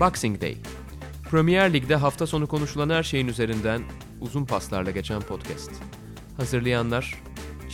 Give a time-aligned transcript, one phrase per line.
[0.00, 0.56] Boxing Day.
[1.30, 3.82] Premier Lig'de hafta sonu konuşulan her şeyin üzerinden
[4.20, 5.70] uzun paslarla geçen podcast.
[6.36, 7.14] Hazırlayanlar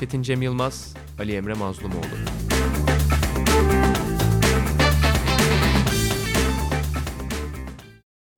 [0.01, 2.05] Çetin Cem Yılmaz, Ali Emre Mazlumoğlu.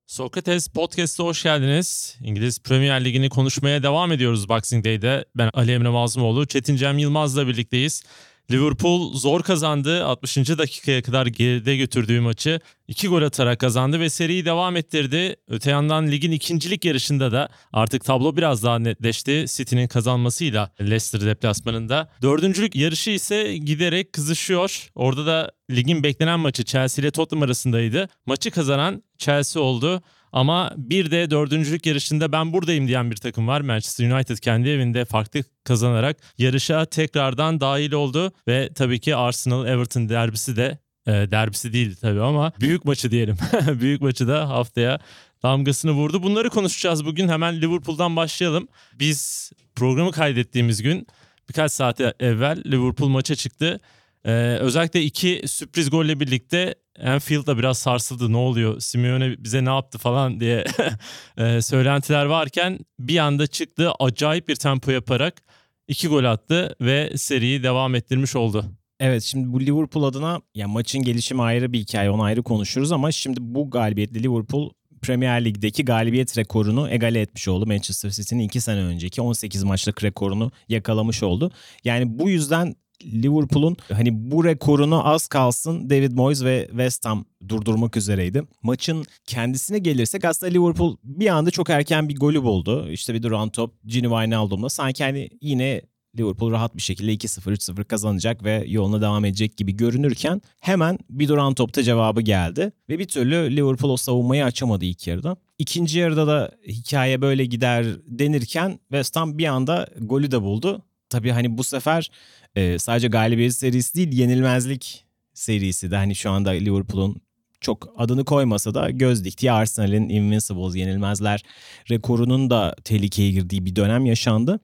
[0.07, 2.19] Sokrates Podcast'a hoş geldiniz.
[2.23, 5.25] İngiliz Premier Ligi'ni konuşmaya devam ediyoruz Boxing Day'de.
[5.35, 8.03] Ben Ali Emre Mazlumoğlu, Çetin Cem Yılmaz'la birlikteyiz.
[8.51, 10.05] Liverpool zor kazandı.
[10.05, 10.37] 60.
[10.37, 15.37] dakikaya kadar geride götürdüğü maçı 2 gol atarak kazandı ve seriyi devam ettirdi.
[15.49, 19.45] Öte yandan ligin ikincilik yarışında da artık tablo biraz daha netleşti.
[19.49, 22.11] City'nin kazanmasıyla Leicester deplasmanında.
[22.23, 24.89] Dördüncülük yarışı ise giderek kızışıyor.
[24.95, 28.09] Orada da ligin beklenen maçı Chelsea ile Tottenham arasındaydı.
[28.27, 30.03] Maçı kazanan Chelsea oldu.
[30.37, 33.61] Ama bir de dördüncülük yarışında ben buradayım diyen bir takım var.
[33.61, 38.33] Manchester United kendi evinde farklı kazanarak yarışa tekrardan dahil oldu.
[38.49, 43.37] Ve tabii ki Arsenal-Everton derbisi de e, derbisi değil tabii ama büyük maçı diyelim.
[43.81, 44.99] büyük maçı da haftaya
[45.43, 46.23] damgasını vurdu.
[46.23, 47.29] Bunları konuşacağız bugün.
[47.29, 48.69] Hemen Liverpool'dan başlayalım.
[48.99, 51.07] Biz programı kaydettiğimiz gün
[51.49, 53.81] birkaç saat evvel Liverpool maça çıktı.
[54.25, 56.75] Ee, özellikle iki sürpriz golle birlikte
[57.05, 58.33] Anfield da biraz sarsıldı.
[58.33, 58.81] Ne oluyor?
[58.81, 60.65] Simeone bize ne yaptı falan diye
[61.39, 63.93] e, söylentiler varken bir anda çıktı.
[63.99, 65.43] Acayip bir tempo yaparak
[65.89, 68.65] iki gol attı ve seriyi devam ettirmiş oldu.
[69.01, 73.13] Evet şimdi bu Liverpool adına ya maçın gelişimi ayrı bir hikaye onu ayrı konuşuruz ama
[73.13, 74.71] şimdi bu galibiyetle Liverpool
[75.03, 77.67] Premier Lig'deki galibiyet rekorunu egale etmiş oldu.
[77.67, 81.53] Manchester City'nin 2 sene önceki 18 maçlık rekorunu yakalamış oldu.
[81.85, 82.75] Yani bu yüzden
[83.05, 88.43] Liverpool'un hani bu rekorunu az kalsın David Moyes ve West Ham durdurmak üzereydi.
[88.63, 92.89] Maçın kendisine gelirsek aslında Liverpool bir anda çok erken bir golü buldu.
[92.91, 95.83] İşte bir duran top Gini Wijnaldum'la sanki hani yine
[96.19, 101.29] Liverpool rahat bir şekilde 2-0 3-0 kazanacak ve yoluna devam edecek gibi görünürken hemen bir
[101.29, 105.37] duran topta cevabı geldi ve bir türlü Liverpool o savunmayı açamadı ilk yarıda.
[105.59, 110.83] İkinci yarıda da hikaye böyle gider denirken West Ham bir anda golü de buldu.
[111.11, 112.11] Tabii hani bu sefer
[112.57, 117.17] e, sadece galibiyet serisi değil yenilmezlik serisi de hani şu anda Liverpool'un
[117.61, 121.43] çok adını koymasa da göz diktiği Arsenal'in Invincibles yenilmezler
[121.91, 124.61] rekorunun da tehlikeye girdiği bir dönem yaşandı.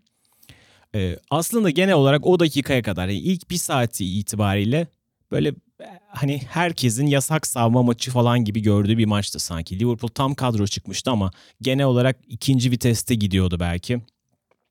[0.94, 4.86] Ee, aslında genel olarak o dakikaya kadar yani ilk bir saati itibariyle
[5.30, 5.54] böyle
[6.09, 9.78] hani herkesin yasak savma maçı falan gibi gördüğü bir maçtı sanki.
[9.78, 11.30] Liverpool tam kadro çıkmıştı ama
[11.60, 14.00] genel olarak ikinci viteste gidiyordu belki.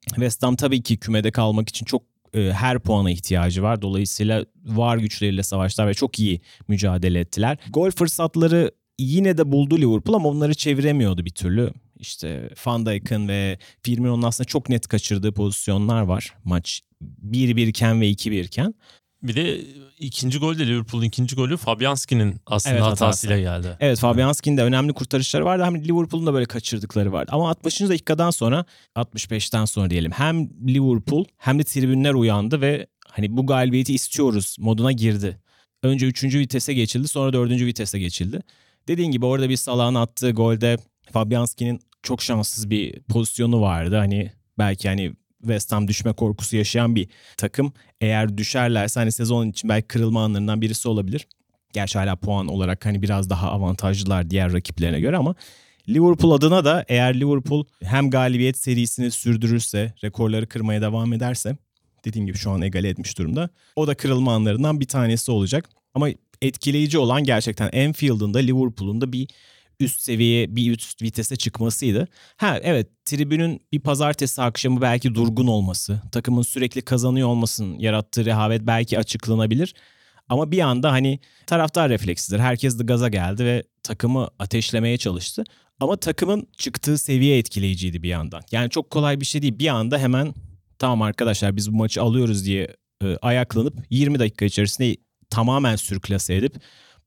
[0.07, 2.01] West Ham tabii ki kümede kalmak için çok
[2.33, 3.81] e, her puana ihtiyacı var.
[3.81, 7.57] Dolayısıyla var güçleriyle savaştılar ve çok iyi mücadele ettiler.
[7.69, 11.71] Gol fırsatları yine de buldu Liverpool ama onları çeviremiyordu bir türlü.
[11.99, 16.33] İşte Van Dijk'ın ve Firmino'nun aslında çok net kaçırdığı pozisyonlar var.
[16.43, 16.81] Maç
[17.25, 18.73] 1-1 iken ve 2-1 iken.
[19.23, 19.61] Bir de
[19.99, 23.77] ikinci gol de Liverpool'un ikinci golü Fabianski'nin aslında evet, hatasıyla geldi.
[23.79, 25.63] Evet Fabianski'nin de önemli kurtarışları vardı.
[25.63, 27.31] Hem Liverpool'un da böyle kaçırdıkları vardı.
[27.33, 27.81] Ama 60.
[27.81, 28.65] dakikadan sonra
[28.95, 34.91] 65'ten sonra diyelim hem Liverpool hem de tribünler uyandı ve hani bu galibiyeti istiyoruz moduna
[34.91, 35.37] girdi.
[35.83, 36.23] Önce 3.
[36.23, 37.51] vitese geçildi sonra 4.
[37.51, 38.39] vitese geçildi.
[38.87, 40.77] Dediğin gibi orada bir Salah'ın attığı golde
[41.11, 43.95] Fabianski'nin çok şanssız bir pozisyonu vardı.
[43.95, 47.07] Hani belki hani West Ham düşme korkusu yaşayan bir
[47.37, 47.73] takım.
[48.01, 51.27] Eğer düşerlerse hani sezon için belki kırılma anlarından birisi olabilir.
[51.73, 55.35] Gerçi hala puan olarak hani biraz daha avantajlılar diğer rakiplerine göre ama
[55.89, 61.57] Liverpool adına da eğer Liverpool hem galibiyet serisini sürdürürse, rekorları kırmaya devam ederse
[62.05, 63.49] dediğim gibi şu an egale etmiş durumda.
[63.75, 65.69] O da kırılma anlarından bir tanesi olacak.
[65.93, 66.09] Ama
[66.41, 69.27] etkileyici olan gerçekten Anfield'ın da Liverpool'un da bir
[69.81, 72.07] üst seviye bir üst vitese çıkmasıydı.
[72.37, 78.61] Ha evet tribünün bir pazartesi akşamı belki durgun olması, takımın sürekli kazanıyor olmasının yarattığı rehavet
[78.67, 79.73] belki açıklanabilir.
[80.29, 82.39] Ama bir anda hani taraftar refleksidir.
[82.39, 85.43] Herkes de gaza geldi ve takımı ateşlemeye çalıştı.
[85.79, 88.41] Ama takımın çıktığı seviye etkileyiciydi bir yandan.
[88.51, 89.59] Yani çok kolay bir şey değil.
[89.59, 90.33] Bir anda hemen
[90.79, 94.95] tamam arkadaşlar biz bu maçı alıyoruz diye e, ayaklanıp 20 dakika içerisinde
[95.29, 96.55] tamamen sürklase edip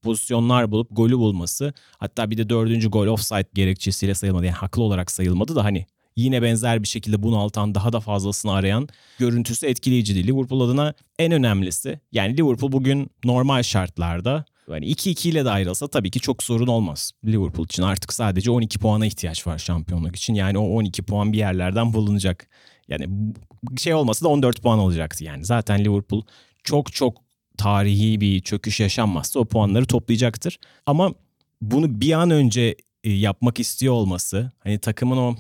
[0.05, 1.73] pozisyonlar bulup golü bulması.
[1.99, 4.45] Hatta bir de dördüncü gol offside gerekçesiyle sayılmadı.
[4.45, 5.87] Yani haklı olarak sayılmadı da hani
[6.17, 8.89] yine benzer bir şekilde bunaltan daha da fazlasını arayan
[9.19, 10.27] görüntüsü etkileyiciydi.
[10.27, 16.11] Liverpool adına en önemlisi yani Liverpool bugün normal şartlarda yani 2-2 ile de ayrılsa tabii
[16.11, 17.13] ki çok sorun olmaz.
[17.25, 20.35] Liverpool için artık sadece 12 puana ihtiyaç var şampiyonluk için.
[20.35, 22.49] Yani o 12 puan bir yerlerden bulunacak.
[22.89, 23.09] Yani
[23.79, 25.45] şey olmasa da 14 puan olacaktı yani.
[25.45, 26.23] Zaten Liverpool
[26.65, 27.24] çok çok
[27.59, 30.59] tarihi bir çöküş yaşanmazsa o puanları toplayacaktır.
[30.87, 31.15] Ama
[31.61, 35.37] bunu bir an önce e, yapmak istiyor olması, hani takımın o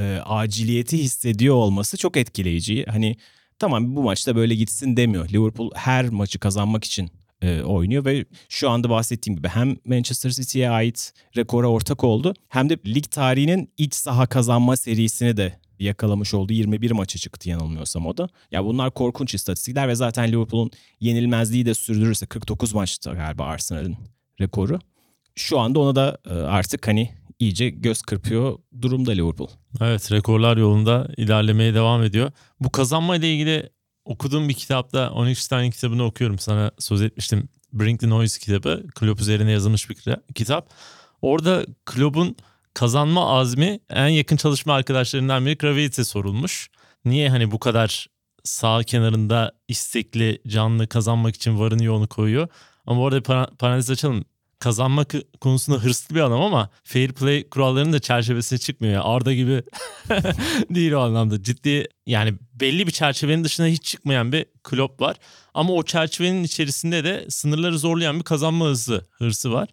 [0.00, 2.84] e, aciliyeti hissediyor olması çok etkileyici.
[2.88, 3.16] Hani
[3.58, 5.28] tamam bu maçta böyle gitsin demiyor.
[5.28, 7.10] Liverpool her maçı kazanmak için
[7.42, 12.68] e, oynuyor ve şu anda bahsettiğim gibi hem Manchester City'ye ait rekora ortak oldu hem
[12.68, 16.52] de lig tarihinin iç saha kazanma serisini de yakalamış oldu.
[16.52, 18.28] 21 maçı çıktı yanılmıyorsam o da.
[18.50, 20.70] Ya bunlar korkunç istatistikler ve zaten Liverpool'un
[21.00, 23.96] yenilmezliği de sürdürürse 49 maçta galiba Arsenal'in
[24.40, 24.78] rekoru.
[25.34, 29.48] Şu anda ona da e, artık hani iyice göz kırpıyor durumda Liverpool.
[29.80, 32.32] Evet rekorlar yolunda ilerlemeye devam ediyor.
[32.60, 33.70] Bu kazanma ile ilgili
[34.04, 36.38] okuduğum bir kitapta 12 tane kitabını okuyorum.
[36.38, 37.48] Sana söz etmiştim.
[37.72, 38.86] Bring the Noise kitabı.
[38.94, 39.96] Klopp üzerine yazılmış bir
[40.34, 40.70] kitap.
[41.22, 42.36] Orada Klopp'un
[42.76, 46.68] kazanma azmi en yakın çalışma arkadaşlarından biri Kravitz'e sorulmuş.
[47.04, 48.06] Niye hani bu kadar
[48.44, 52.48] sağ kenarında istekli, canlı kazanmak için varını yoğunu koyuyor.
[52.86, 53.22] Ama bu arada
[53.58, 54.24] parantez açalım
[54.58, 58.94] kazanmak konusunda hırslı bir adam ama fair play kurallarının da çerçevesine çıkmıyor.
[58.94, 59.62] Yani Arda gibi
[60.70, 61.42] değil o anlamda.
[61.42, 65.16] Ciddi yani belli bir çerçevenin dışına hiç çıkmayan bir Klopp var.
[65.54, 69.68] Ama o çerçevenin içerisinde de sınırları zorlayan bir kazanma hızı, hırsı var.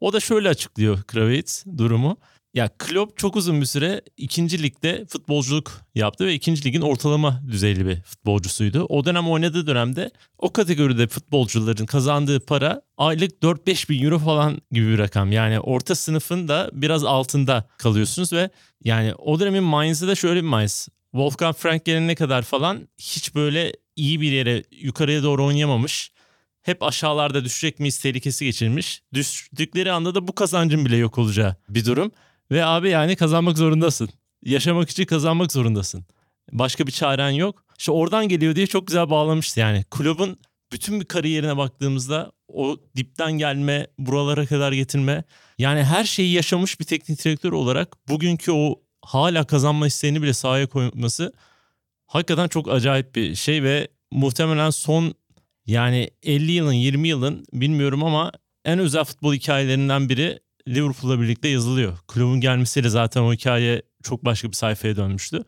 [0.00, 2.16] O da şöyle açıklıyor Kravitz durumu.
[2.54, 7.86] Ya Klopp çok uzun bir süre ikinci ligde futbolculuk yaptı ve ikinci ligin ortalama düzeyli
[7.86, 8.86] bir futbolcusuydu.
[8.88, 14.88] O dönem oynadığı dönemde o kategoride futbolcuların kazandığı para aylık 4-5 bin euro falan gibi
[14.88, 15.32] bir rakam.
[15.32, 18.50] Yani orta sınıfın da biraz altında kalıyorsunuz ve
[18.84, 20.88] yani o dönemin Mainz'ı da şöyle bir Mainz.
[21.12, 26.12] Wolfgang Frank gelene kadar falan hiç böyle iyi bir yere yukarıya doğru oynayamamış
[26.62, 29.02] hep aşağılarda düşecek miyiz tehlikesi geçirmiş.
[29.14, 32.12] Düştükleri anda da bu kazancın bile yok olacağı bir durum.
[32.50, 34.08] Ve abi yani kazanmak zorundasın.
[34.44, 36.04] Yaşamak için kazanmak zorundasın.
[36.52, 37.64] Başka bir çaren yok.
[37.78, 39.84] İşte oradan geliyor diye çok güzel bağlamıştı yani.
[39.84, 40.38] Kulübün
[40.72, 45.24] bütün bir kariyerine baktığımızda o dipten gelme, buralara kadar getirme.
[45.58, 50.66] Yani her şeyi yaşamış bir teknik direktör olarak bugünkü o hala kazanma isteğini bile sahaya
[50.66, 51.32] koyması
[52.06, 55.14] hakikaten çok acayip bir şey ve muhtemelen son
[55.70, 58.32] yani 50 yılın 20 yılın bilmiyorum ama
[58.64, 60.38] en özel futbol hikayelerinden biri
[60.68, 61.98] Liverpool'la birlikte yazılıyor.
[62.08, 65.44] Kulübün gelmesiyle zaten o hikaye çok başka bir sayfaya dönmüştü.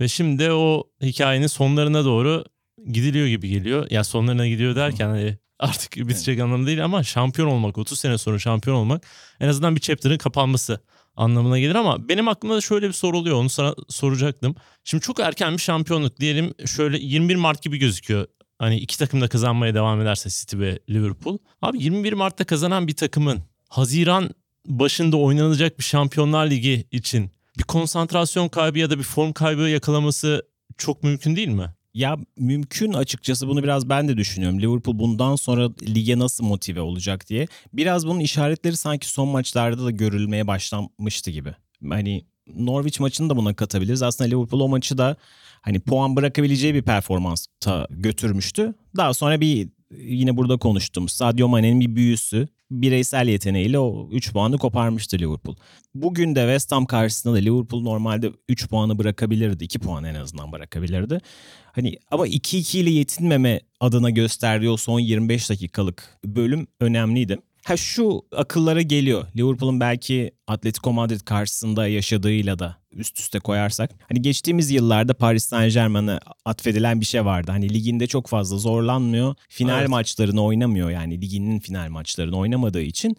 [0.00, 2.44] Ve şimdi o hikayenin sonlarına doğru
[2.86, 3.90] gidiliyor gibi geliyor.
[3.90, 6.44] Ya sonlarına gidiyor derken hani artık bitecek evet.
[6.44, 9.06] anlamda değil ama şampiyon olmak, 30 sene sonra şampiyon olmak
[9.40, 10.80] en azından bir chapter'ın kapanması
[11.16, 14.54] anlamına gelir ama benim aklımda da şöyle bir soru oluyor onu sana soracaktım.
[14.84, 18.26] Şimdi çok erken bir şampiyonluk diyelim şöyle 21 Mart gibi gözüküyor.
[18.62, 21.38] Hani iki takım da kazanmaya devam ederse City ve Liverpool.
[21.62, 23.38] Abi 21 Mart'ta kazanan bir takımın
[23.68, 24.30] Haziran
[24.66, 30.42] başında oynanacak bir Şampiyonlar Ligi için bir konsantrasyon kaybı ya da bir form kaybı yakalaması
[30.78, 31.74] çok mümkün değil mi?
[31.94, 34.60] Ya mümkün açıkçası bunu biraz ben de düşünüyorum.
[34.60, 37.48] Liverpool bundan sonra lige nasıl motive olacak diye.
[37.72, 41.54] Biraz bunun işaretleri sanki son maçlarda da görülmeye başlanmıştı gibi.
[41.88, 42.24] Hani
[42.56, 44.02] Norwich maçını da buna katabiliriz.
[44.02, 45.16] Aslında Liverpool o maçı da
[45.62, 48.74] hani puan bırakabileceği bir performansta götürmüştü.
[48.96, 49.68] Daha sonra bir
[49.98, 51.08] yine burada konuştum.
[51.08, 55.56] Sadio Mane'nin bir büyüsü, bireysel yeteneğiyle o 3 puanı koparmıştı Liverpool.
[55.94, 59.64] Bugün de West Ham karşısında da Liverpool normalde 3 puanı bırakabilirdi.
[59.64, 61.18] 2 puan en azından bırakabilirdi.
[61.64, 67.38] Hani ama 2-2 ile yetinmeme adına gösterdiği o son 25 dakikalık bölüm önemliydi.
[67.64, 69.26] Ha şu akıllara geliyor.
[69.36, 73.90] Liverpool'un belki Atletico Madrid karşısında yaşadığıyla da üst üste koyarsak.
[74.08, 77.50] Hani geçtiğimiz yıllarda Paris Saint Germain'e atfedilen bir şey vardı.
[77.50, 79.34] Hani liginde çok fazla zorlanmıyor.
[79.48, 79.88] Final evet.
[79.88, 83.16] maçlarını oynamıyor yani liginin final maçlarını oynamadığı için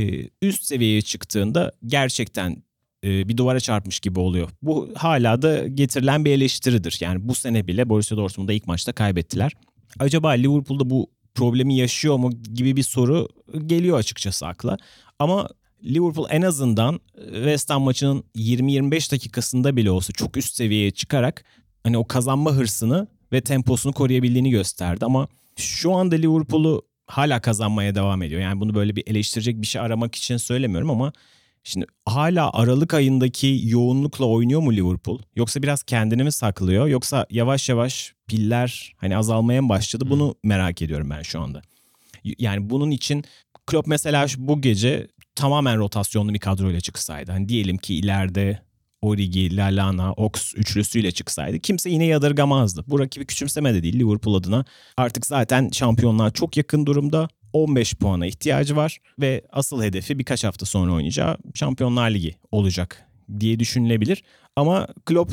[0.00, 2.62] e, üst seviyeye çıktığında gerçekten
[3.04, 4.48] e, bir duvara çarpmış gibi oluyor.
[4.62, 6.98] Bu hala da getirilen bir eleştiridir.
[7.00, 9.52] Yani bu sene bile Borussia Dortmund'da ilk maçta kaybettiler.
[9.98, 13.28] Acaba Liverpool'da bu problemi yaşıyor mu gibi bir soru
[13.66, 14.76] geliyor açıkçası akla.
[15.18, 15.48] Ama
[15.84, 21.44] Liverpool en azından e, West Ham maçının 20-25 dakikasında bile olsa çok üst seviyeye çıkarak
[21.82, 28.22] hani o kazanma hırsını ve temposunu koruyabildiğini gösterdi ama şu anda Liverpool'u hala kazanmaya devam
[28.22, 28.40] ediyor.
[28.40, 31.12] Yani bunu böyle bir eleştirecek bir şey aramak için söylemiyorum ama
[31.64, 35.18] Şimdi hala Aralık ayındaki yoğunlukla oynuyor mu Liverpool?
[35.36, 36.86] Yoksa biraz kendini mi saklıyor?
[36.86, 40.04] Yoksa yavaş yavaş piller hani azalmaya mı başladı?
[40.10, 41.62] Bunu merak ediyorum ben şu anda.
[42.38, 43.24] Yani bunun için
[43.66, 47.32] Klopp mesela bu gece tamamen rotasyonlu bir kadroyla çıksaydı.
[47.32, 48.62] Hani diyelim ki ileride
[49.02, 52.84] Origi, Lallana, Ox üçlüsüyle çıksaydı kimse yine yadırgamazdı.
[52.86, 54.64] Bu rakibi küçümseme de değil Liverpool adına.
[54.96, 57.28] Artık zaten şampiyonlar çok yakın durumda.
[57.52, 63.06] 15 puana ihtiyacı var ve asıl hedefi birkaç hafta sonra oynayacağı Şampiyonlar Ligi olacak
[63.40, 64.22] diye düşünülebilir.
[64.56, 65.32] Ama Klopp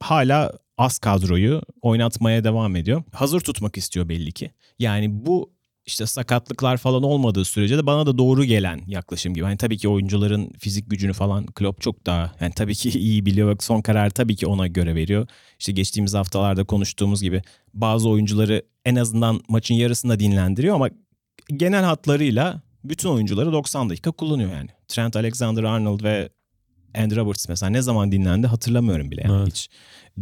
[0.00, 3.02] hala az kadroyu oynatmaya devam ediyor.
[3.12, 4.50] Hazır tutmak istiyor belli ki.
[4.78, 5.56] Yani bu
[5.86, 9.44] işte sakatlıklar falan olmadığı sürece de bana da doğru gelen yaklaşım gibi.
[9.44, 13.56] Hani tabii ki oyuncuların fizik gücünü falan Klopp çok daha yani tabii ki iyi biliyor.
[13.60, 15.26] Son karar tabii ki ona göre veriyor.
[15.58, 17.42] İşte geçtiğimiz haftalarda konuştuğumuz gibi
[17.74, 20.90] bazı oyuncuları en azından maçın yarısında dinlendiriyor ama
[21.56, 24.68] genel hatlarıyla bütün oyuncuları 90 dakika kullanıyor yani.
[24.88, 26.28] Trent Alexander-Arnold ve
[26.98, 29.22] Andy Roberts mesela ne zaman dinlendi hatırlamıyorum bile.
[29.24, 29.48] Yani Evet.
[29.48, 29.68] hiç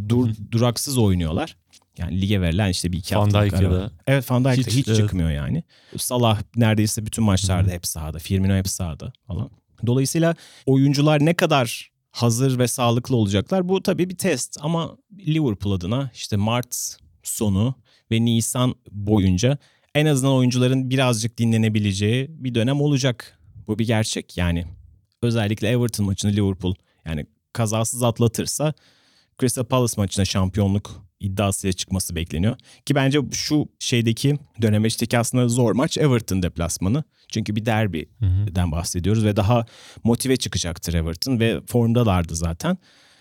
[0.09, 1.57] dur, duraksız oynuyorlar.
[1.97, 3.91] Yani lige verilen işte bir iki Van haftalık var.
[4.07, 4.97] Evet Van Dijk de Hiç, hiç, evet.
[4.97, 5.63] çıkmıyor yani.
[5.97, 8.19] Salah neredeyse bütün maçlarda hep sahada.
[8.19, 9.49] Firmino hep sahada falan.
[9.85, 16.11] Dolayısıyla oyuncular ne kadar hazır ve sağlıklı olacaklar bu tabii bir test ama Liverpool adına
[16.13, 17.75] işte Mart sonu
[18.11, 19.57] ve Nisan boyunca
[19.95, 23.39] en azından oyuncuların birazcık dinlenebileceği bir dönem olacak.
[23.67, 24.65] Bu bir gerçek yani.
[25.21, 26.75] Özellikle Everton maçını Liverpool
[27.05, 28.73] yani kazasız atlatırsa
[29.39, 32.57] Crystal Palace maçına şampiyonluk iddiasıyla çıkması bekleniyor.
[32.85, 37.03] Ki bence şu şeydeki dönemeçteki aslında zor maç Everton deplasmanı.
[37.31, 39.65] Çünkü bir derbiden bahsediyoruz ve daha
[40.03, 42.77] motive çıkacaktır Everton ve formdalardı zaten.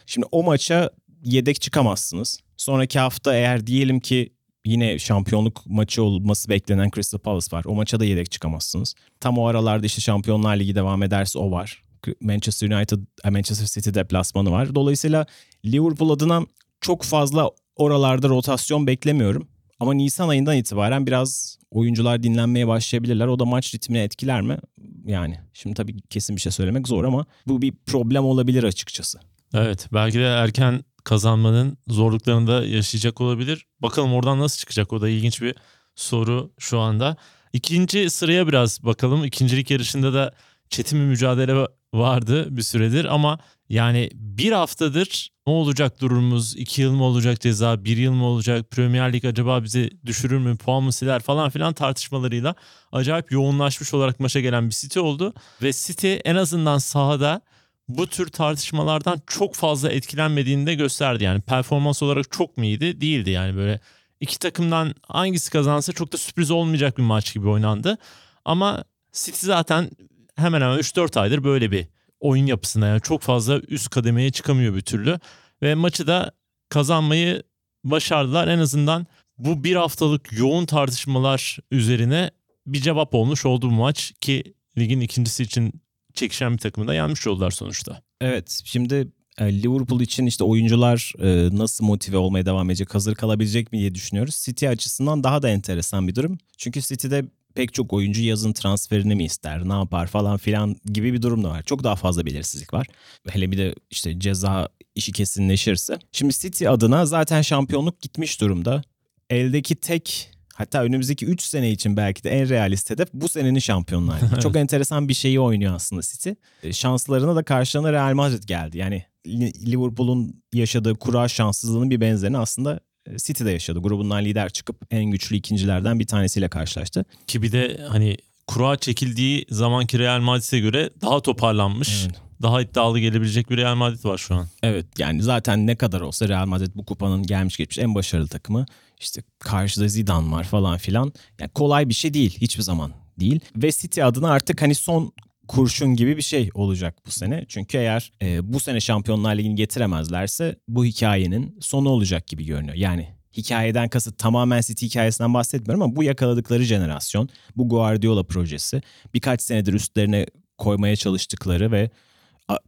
[0.07, 0.91] Şimdi o maça
[1.23, 2.41] yedek çıkamazsınız.
[2.57, 4.34] Sonraki hafta eğer diyelim ki
[4.65, 7.65] yine şampiyonluk maçı olması beklenen Crystal Palace var.
[7.65, 8.95] O maça da yedek çıkamazsınız.
[9.21, 11.85] Tam o aralarda işte Şampiyonlar Ligi devam ederse o var.
[12.21, 14.75] Manchester United, e, Manchester City deplasmanı var.
[14.75, 15.27] Dolayısıyla
[15.65, 16.43] Liverpool adına
[16.81, 19.49] çok fazla oralarda rotasyon beklemiyorum.
[19.81, 23.27] Ama Nisan ayından itibaren biraz oyuncular dinlenmeye başlayabilirler.
[23.27, 24.59] O da maç ritmini etkiler mi?
[25.07, 29.19] Yani şimdi tabii kesin bir şey söylemek zor ama bu bir problem olabilir açıkçası.
[29.55, 33.67] Evet belki de erken kazanmanın zorluklarını da yaşayacak olabilir.
[33.81, 35.55] Bakalım oradan nasıl çıkacak o da ilginç bir
[35.95, 37.17] soru şu anda.
[37.53, 39.25] İkinci sıraya biraz bakalım.
[39.25, 40.35] İkincilik yarışında da
[40.71, 46.57] çetin bir mücadele vardı bir süredir ama yani bir haftadır ne olacak durumumuz?
[46.57, 47.85] İki yıl mı olacak ceza?
[47.85, 48.71] Bir yıl mı olacak?
[48.71, 50.57] Premier Lig acaba bizi düşürür mü?
[50.57, 52.55] Puan mı siler falan filan tartışmalarıyla
[52.93, 55.35] acayip yoğunlaşmış olarak maça gelen bir City oldu.
[55.63, 57.41] Ve City en azından sahada
[57.89, 61.25] bu tür tartışmalardan çok fazla etkilenmediğini de gösterdi.
[61.25, 63.01] Yani performans olarak çok mu iyiydi?
[63.01, 63.81] Değildi yani böyle
[64.21, 67.99] iki takımdan hangisi kazansa çok da sürpriz olmayacak bir maç gibi oynandı.
[68.45, 69.91] Ama City zaten
[70.37, 71.87] hemen hemen 3-4 aydır böyle bir
[72.21, 75.21] oyun yapısında yani çok fazla üst kademeye çıkamıyor bir türlü.
[75.63, 76.33] Ve maçı da
[76.69, 77.43] kazanmayı
[77.85, 78.49] başardılar.
[78.49, 79.07] En azından
[79.39, 82.31] bu bir haftalık yoğun tartışmalar üzerine
[82.67, 85.84] bir cevap olmuş oldu bu maç ki ligin ikincisi için
[86.15, 88.03] çekişen bir takımı da yenmiş oldular sonuçta.
[88.21, 93.73] Evet şimdi e, Liverpool için işte oyuncular e, nasıl motive olmaya devam edecek, hazır kalabilecek
[93.73, 94.35] mi diye düşünüyoruz.
[94.45, 96.39] City açısından daha da enteresan bir durum.
[96.59, 101.23] Çünkü City'de pek çok oyuncu yazın transferini mi ister, ne yapar falan filan gibi bir
[101.23, 101.63] durum da var.
[101.63, 102.87] Çok daha fazla belirsizlik var.
[103.29, 105.99] Hele bir de işte ceza işi kesinleşirse.
[106.13, 108.83] Şimdi City adına zaten şampiyonluk gitmiş durumda.
[109.31, 114.21] Eldeki tek hatta önümüzdeki 3 sene için belki de en realist hedef bu senenin şampiyonlar.
[114.43, 116.31] Çok enteresan bir şeyi oynuyor aslında City.
[116.63, 118.79] E, Şanslarına da karşılarına Real Madrid geldi.
[118.79, 123.79] Yani Li- Liverpool'un yaşadığı kura şanssızlığının bir benzerini aslında e, City'de yaşadı.
[123.79, 127.05] Grubundan lider çıkıp en güçlü ikincilerden bir tanesiyle karşılaştı.
[127.27, 132.05] Ki bir de hani kura çekildiği zamanki Real Madrid'e göre daha toparlanmış.
[132.05, 132.15] Evet.
[132.43, 134.49] Daha iddialı gelebilecek bir Real Madrid var şu an.
[134.63, 138.67] Evet yani zaten ne kadar olsa Real Madrid bu kupanın gelmiş geçmiş en başarılı takımı.
[139.01, 141.13] İşte karşıda Zidane var falan filan.
[141.41, 143.41] Yani kolay bir şey değil hiçbir zaman değil.
[143.57, 145.13] Ve City adına artık hani son
[145.49, 147.45] kurşun gibi bir şey olacak bu sene.
[147.49, 152.77] Çünkü eğer e, bu sene Şampiyonlar Ligi'ni getiremezlerse bu hikayenin sonu olacak gibi görünüyor.
[152.77, 158.83] Yani hikayeden kasıt tamamen City hikayesinden bahsetmiyorum ama bu yakaladıkları jenerasyon, bu Guardiola projesi
[159.15, 160.27] birkaç senedir üstlerine
[160.59, 161.91] koymaya çalıştıkları ve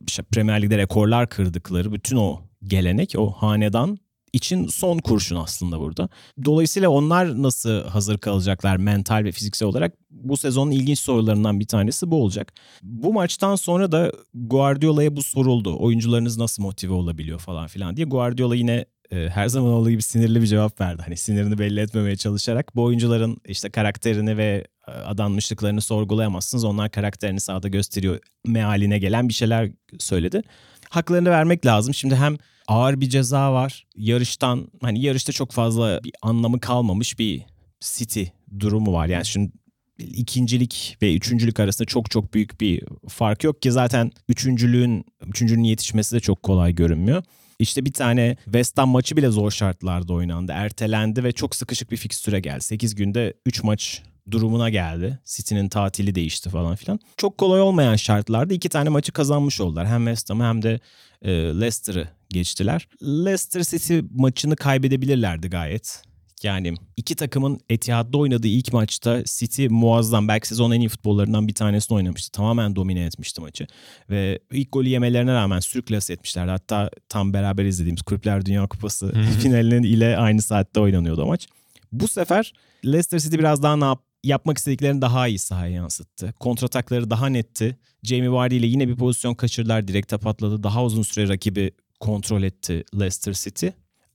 [0.06, 3.98] işte Premier Lig'de rekorlar kırdıkları bütün o gelenek, o hanedan
[4.32, 6.08] için son kurşun aslında burada.
[6.44, 12.10] Dolayısıyla onlar nasıl hazır kalacaklar mental ve fiziksel olarak bu sezonun ilginç sorularından bir tanesi
[12.10, 12.52] bu olacak.
[12.82, 15.76] Bu maçtan sonra da Guardiola'ya bu soruldu.
[15.78, 18.06] Oyuncularınız nasıl motive olabiliyor falan filan diye.
[18.06, 21.02] Guardiola yine e, her zaman olduğu gibi sinirli bir cevap verdi.
[21.04, 26.64] Hani sinirini belli etmemeye çalışarak bu oyuncuların işte karakterini ve adanmışlıklarını sorgulayamazsınız.
[26.64, 30.42] Onlar karakterini sahada gösteriyor mealine gelen bir şeyler söyledi.
[30.90, 31.94] Haklarını vermek lazım.
[31.94, 32.36] Şimdi hem
[32.68, 33.86] ağır bir ceza var.
[33.96, 37.42] Yarıştan hani yarışta çok fazla bir anlamı kalmamış bir
[37.80, 38.24] City
[38.60, 39.06] durumu var.
[39.06, 39.52] Yani şimdi
[39.98, 46.16] ikincilik ve üçüncülük arasında çok çok büyük bir fark yok ki zaten üçüncülüğün üçüncünün yetişmesi
[46.16, 47.22] de çok kolay görünmüyor.
[47.58, 50.52] İşte bir tane West Ham maçı bile zor şartlarda oynandı.
[50.54, 52.60] Ertelendi ve çok sıkışık bir fikstüre geldi.
[52.60, 55.18] 8 günde 3 maç durumuna geldi.
[55.24, 57.00] City'nin tatili değişti falan filan.
[57.16, 59.86] Çok kolay olmayan şartlarda iki tane maçı kazanmış oldular.
[59.86, 60.80] Hem West Ham'ı hem de
[61.22, 62.88] e, Leicester'ı geçtiler.
[63.02, 66.02] Leicester City maçını kaybedebilirlerdi gayet.
[66.42, 71.54] Yani iki takımın Etihad'da oynadığı ilk maçta City muazzam belki sezonun en iyi futbollarından bir
[71.54, 72.32] tanesini oynamıştı.
[72.32, 73.66] Tamamen domine etmişti maçı.
[74.10, 76.50] Ve ilk golü yemelerine rağmen sürklas etmişlerdi.
[76.50, 81.46] Hatta tam beraber izlediğimiz Kulüpler Dünya Kupası finalinin ile aynı saatte oynanıyordu o maç.
[81.92, 82.52] Bu sefer
[82.84, 86.34] Leicester City biraz daha ne yap yapmak istediklerini daha iyi sahaya yansıttı.
[86.40, 87.76] Kontratakları daha netti.
[88.02, 89.88] Jamie Vardy ile yine bir pozisyon kaçırdılar.
[89.88, 90.62] Direkte patladı.
[90.62, 93.66] Daha uzun süre rakibi kontrol etti Leicester City.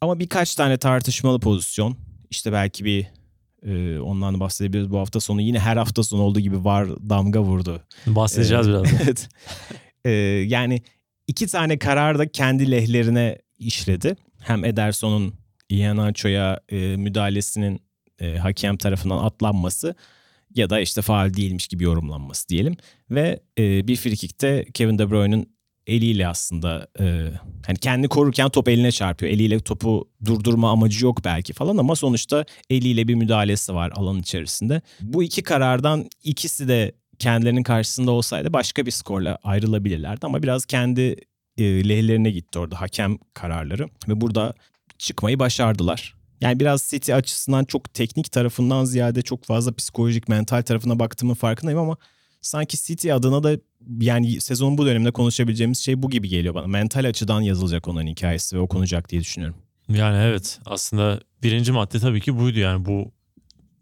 [0.02, 1.98] Ama birkaç tane tartışmalı pozisyon.
[2.30, 3.08] İşte belki bir
[3.66, 4.92] e, ondan da bahsedebiliriz.
[4.92, 7.84] Bu hafta sonu yine her hafta sonu olduğu gibi var damga vurdu.
[8.08, 8.86] Bahsedeceğiz Evet.
[8.86, 9.02] biraz.
[9.02, 9.30] evet.
[10.06, 10.12] Ee,
[10.48, 10.82] yani
[11.28, 14.16] iki tane karar da kendi lehlerine işledi.
[14.40, 15.34] Hem Ederson'un
[15.70, 17.82] Iheanacho'ya e, müdahalesinin
[18.22, 19.96] e, hakem tarafından atlanması
[20.56, 22.78] ya da işte faal değilmiş gibi yorumlanması diyelim.
[23.12, 25.48] Ve e, bir frikikte Kevin De Bruyne'ın
[25.88, 27.32] eliyle aslında e,
[27.66, 29.32] hani kendini korurken top eline çarpıyor.
[29.32, 34.82] Eliyle topu durdurma amacı yok belki falan ama sonuçta eliyle bir müdahalesi var alan içerisinde.
[35.02, 41.16] Bu iki karardan ikisi de kendilerinin karşısında olsaydı başka bir skorla ayrılabilirlerdi ama biraz kendi
[41.58, 44.54] e, lehlerine gitti orada hakem kararları ve burada
[44.98, 46.21] çıkmayı başardılar.
[46.42, 51.80] Yani biraz City açısından çok teknik tarafından ziyade çok fazla psikolojik, mental tarafına baktığımın farkındayım
[51.80, 51.98] ama
[52.42, 53.58] sanki City adına da
[54.00, 56.68] yani sezonun bu döneminde konuşabileceğimiz şey bu gibi geliyor bana.
[56.68, 59.58] Mental açıdan yazılacak onların hikayesi ve okunacak diye düşünüyorum.
[59.90, 63.12] Yani evet aslında birinci madde tabii ki buydu yani bu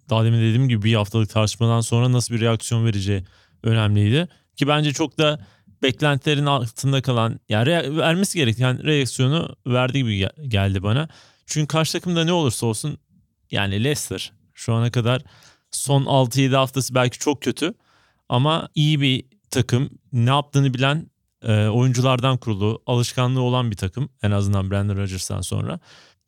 [0.10, 3.24] daha demin dediğim gibi bir haftalık tartışmadan sonra nasıl bir reaksiyon vereceği
[3.64, 4.28] önemliydi.
[4.56, 5.46] Ki bence çok da
[5.84, 11.10] beklentilerin altında kalan yani vermesi gereken reaksiyonu verdiği gibi gel- geldi bana.
[11.50, 12.98] Çünkü karşı takımda ne olursa olsun
[13.52, 15.22] yani Leicester şu ana kadar
[15.72, 17.74] son 6-7 haftası belki çok kötü
[18.30, 21.10] ama iyi bir takım ne yaptığını bilen
[21.44, 25.80] e, oyunculardan kurulu alışkanlığı olan bir takım en azından Brandon Rodgers'tan sonra.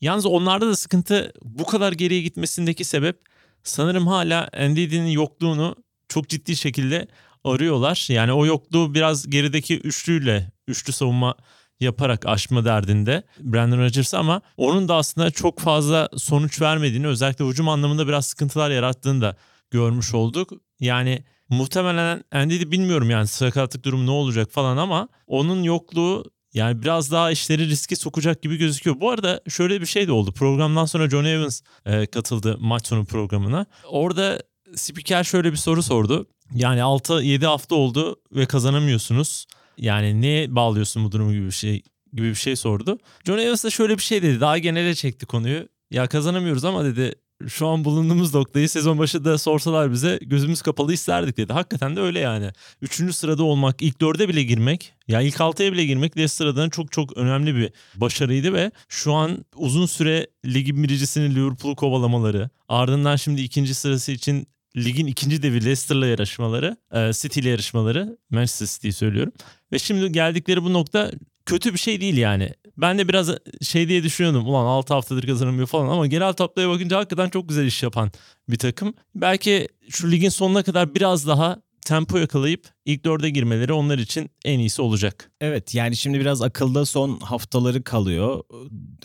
[0.01, 3.19] Yalnız onlarda da sıkıntı bu kadar geriye gitmesindeki sebep
[3.63, 5.75] sanırım hala Ndidi'nin yokluğunu
[6.07, 7.07] çok ciddi şekilde
[7.43, 8.07] arıyorlar.
[8.09, 11.35] Yani o yokluğu biraz gerideki üçlüyle, üçlü savunma
[11.81, 17.69] yaparak aşma derdinde Brandon Rodgers ama onun da aslında çok fazla sonuç vermediğini özellikle hücum
[17.69, 19.35] anlamında biraz sıkıntılar yarattığını da
[19.71, 20.51] görmüş olduk.
[20.79, 27.11] Yani muhtemelen Ndidi bilmiyorum yani sakatlık durumu ne olacak falan ama onun yokluğu yani biraz
[27.11, 28.99] daha işleri riske sokacak gibi gözüküyor.
[28.99, 30.31] Bu arada şöyle bir şey de oldu.
[30.31, 33.65] Programdan sonra John Evans e, katıldı maç sonu programına.
[33.87, 34.41] Orada
[34.75, 36.27] spiker şöyle bir soru sordu.
[36.55, 39.45] Yani 6-7 hafta oldu ve kazanamıyorsunuz.
[39.77, 41.81] Yani neye bağlıyorsun bu durumu gibi bir şey
[42.13, 42.99] gibi bir şey sordu.
[43.25, 44.41] John Evans da şöyle bir şey dedi.
[44.41, 45.67] Daha genele çekti konuyu.
[45.91, 47.15] Ya kazanamıyoruz ama dedi
[47.47, 51.53] şu an bulunduğumuz noktayı sezon başında sorsalar bize gözümüz kapalı isterdik dedi.
[51.53, 52.51] Hakikaten de öyle yani.
[52.81, 56.91] Üçüncü sırada olmak, ilk dörde bile girmek, ya ilk altıya bile girmek Leicester adına çok
[56.91, 63.41] çok önemli bir başarıydı ve şu an uzun süre ligin birincisini Liverpool'u kovalamaları, ardından şimdi
[63.41, 69.33] ikinci sırası için ligin ikinci devi Leicester'la yarışmaları, e, City ile yarışmaları, Manchester City'yi söylüyorum.
[69.71, 71.11] Ve şimdi geldikleri bu nokta
[71.45, 72.49] kötü bir şey değil yani.
[72.77, 73.29] Ben de biraz
[73.61, 74.47] şey diye düşünüyordum.
[74.47, 78.11] Ulan 6 haftadır kazanamıyor falan ama genel tabloya bakınca hakikaten çok güzel iş yapan
[78.49, 78.93] bir takım.
[79.15, 84.59] Belki şu ligin sonuna kadar biraz daha tempo yakalayıp ilk dörde girmeleri onlar için en
[84.59, 85.31] iyisi olacak.
[85.41, 88.43] Evet yani şimdi biraz akılda son haftaları kalıyor.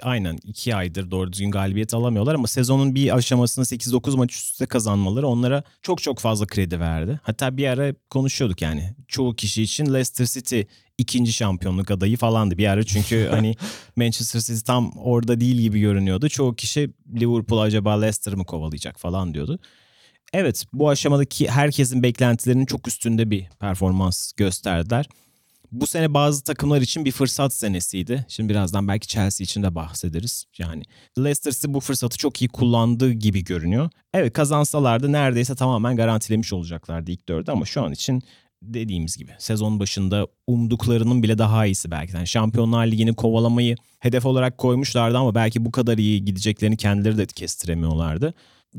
[0.02, 4.66] Aynen iki aydır doğru düzgün galibiyet alamıyorlar ama sezonun bir aşamasında 8-9 maç üst üste
[4.66, 7.20] kazanmaları onlara çok çok fazla kredi verdi.
[7.22, 10.60] Hatta bir ara konuşuyorduk yani çoğu kişi için Leicester City
[10.98, 13.54] ikinci şampiyonluk adayı falandı bir ara çünkü hani
[13.96, 16.28] Manchester City tam orada değil gibi görünüyordu.
[16.28, 19.58] Çoğu kişi Liverpool acaba Leicester mı kovalayacak falan diyordu.
[20.32, 25.06] Evet bu aşamadaki herkesin beklentilerinin çok üstünde bir performans gösterdiler.
[25.72, 28.26] Bu sene bazı takımlar için bir fırsat senesiydi.
[28.28, 30.44] Şimdi birazdan belki Chelsea için de bahsederiz.
[30.58, 30.82] Yani
[31.18, 33.90] Leicester City bu fırsatı çok iyi kullandığı gibi görünüyor.
[34.14, 38.22] Evet kazansalardı neredeyse tamamen garantilemiş olacaklardı ilk dördü ama şu an için
[38.62, 42.16] dediğimiz gibi sezon başında umduklarının bile daha iyisi belki.
[42.16, 47.26] Yani Şampiyonlar Ligi'ni kovalamayı hedef olarak koymuşlardı ama belki bu kadar iyi gideceklerini kendileri de
[47.26, 48.34] kestiremiyorlardı.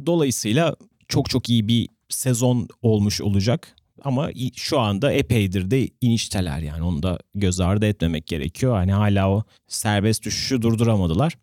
[0.05, 0.75] Dolayısıyla
[1.08, 3.76] çok çok iyi bir sezon olmuş olacak.
[4.02, 8.76] Ama şu anda epeydir de inişteler yani onu da göz ardı etmemek gerekiyor.
[8.76, 11.34] Hani hala o serbest düşüşü durduramadılar.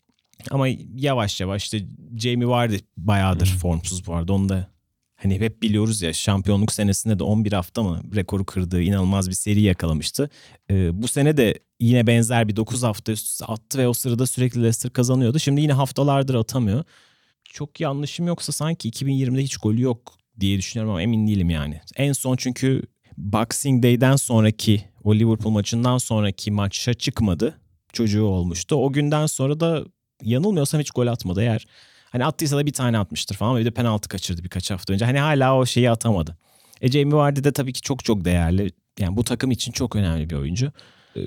[0.50, 3.58] Ama yavaş yavaş işte Jamie Vardy bayağıdır hmm.
[3.58, 4.32] formsuz bu arada.
[4.32, 4.68] Onu da
[5.16, 9.60] hani hep biliyoruz ya şampiyonluk senesinde de 11 hafta mı rekoru kırdığı inanılmaz bir seri
[9.60, 10.30] yakalamıştı.
[10.70, 14.26] Ee, bu sene de yine benzer bir 9 hafta üst üste attı ve o sırada
[14.26, 15.38] sürekli Leicester kazanıyordu.
[15.38, 16.84] Şimdi yine haftalardır atamıyor.
[17.54, 21.80] Çok yanlışım yoksa sanki 2020'de hiç golü yok diye düşünüyorum ama emin değilim yani.
[21.96, 22.82] En son çünkü
[23.16, 27.60] Boxing Day'den sonraki o Liverpool maçından sonraki maça çıkmadı.
[27.92, 28.76] Çocuğu olmuştu.
[28.76, 29.84] O günden sonra da
[30.22, 31.66] yanılmıyorsam hiç gol atmadı eğer.
[32.10, 33.60] Hani attıysa da bir tane atmıştır falan.
[33.60, 35.04] Bir de penaltı kaçırdı birkaç hafta önce.
[35.04, 36.36] Hani hala o şeyi atamadı.
[36.80, 38.70] E Jamie Vardy de tabii ki çok çok değerli.
[38.98, 40.72] Yani bu takım için çok önemli bir oyuncu.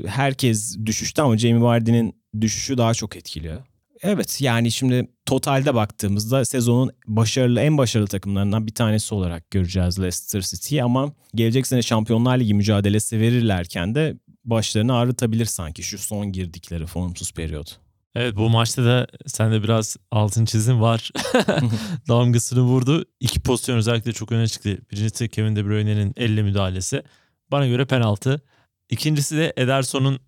[0.07, 3.61] Herkes düşüşte ama Jamie Vardy'nin düşüşü daha çok etkiliyor.
[4.01, 10.41] Evet yani şimdi totalde baktığımızda sezonun başarılı en başarılı takımlarından bir tanesi olarak göreceğiz Leicester
[10.41, 16.85] City'yi ama gelecek sene Şampiyonlar Ligi mücadelesi verirlerken de başlarını ağrıtabilir sanki şu son girdikleri
[16.85, 17.79] formsuz periyot.
[18.15, 21.11] Evet bu maçta da sen de biraz altın çizim var.
[22.07, 23.05] Damgasını vurdu.
[23.19, 24.77] İki pozisyon özellikle çok öne çıktı.
[24.91, 27.03] Birincisi Kevin De Bruyne'nin elle müdahalesi.
[27.51, 28.41] Bana göre penaltı.
[28.89, 30.19] İkincisi de Ederson'un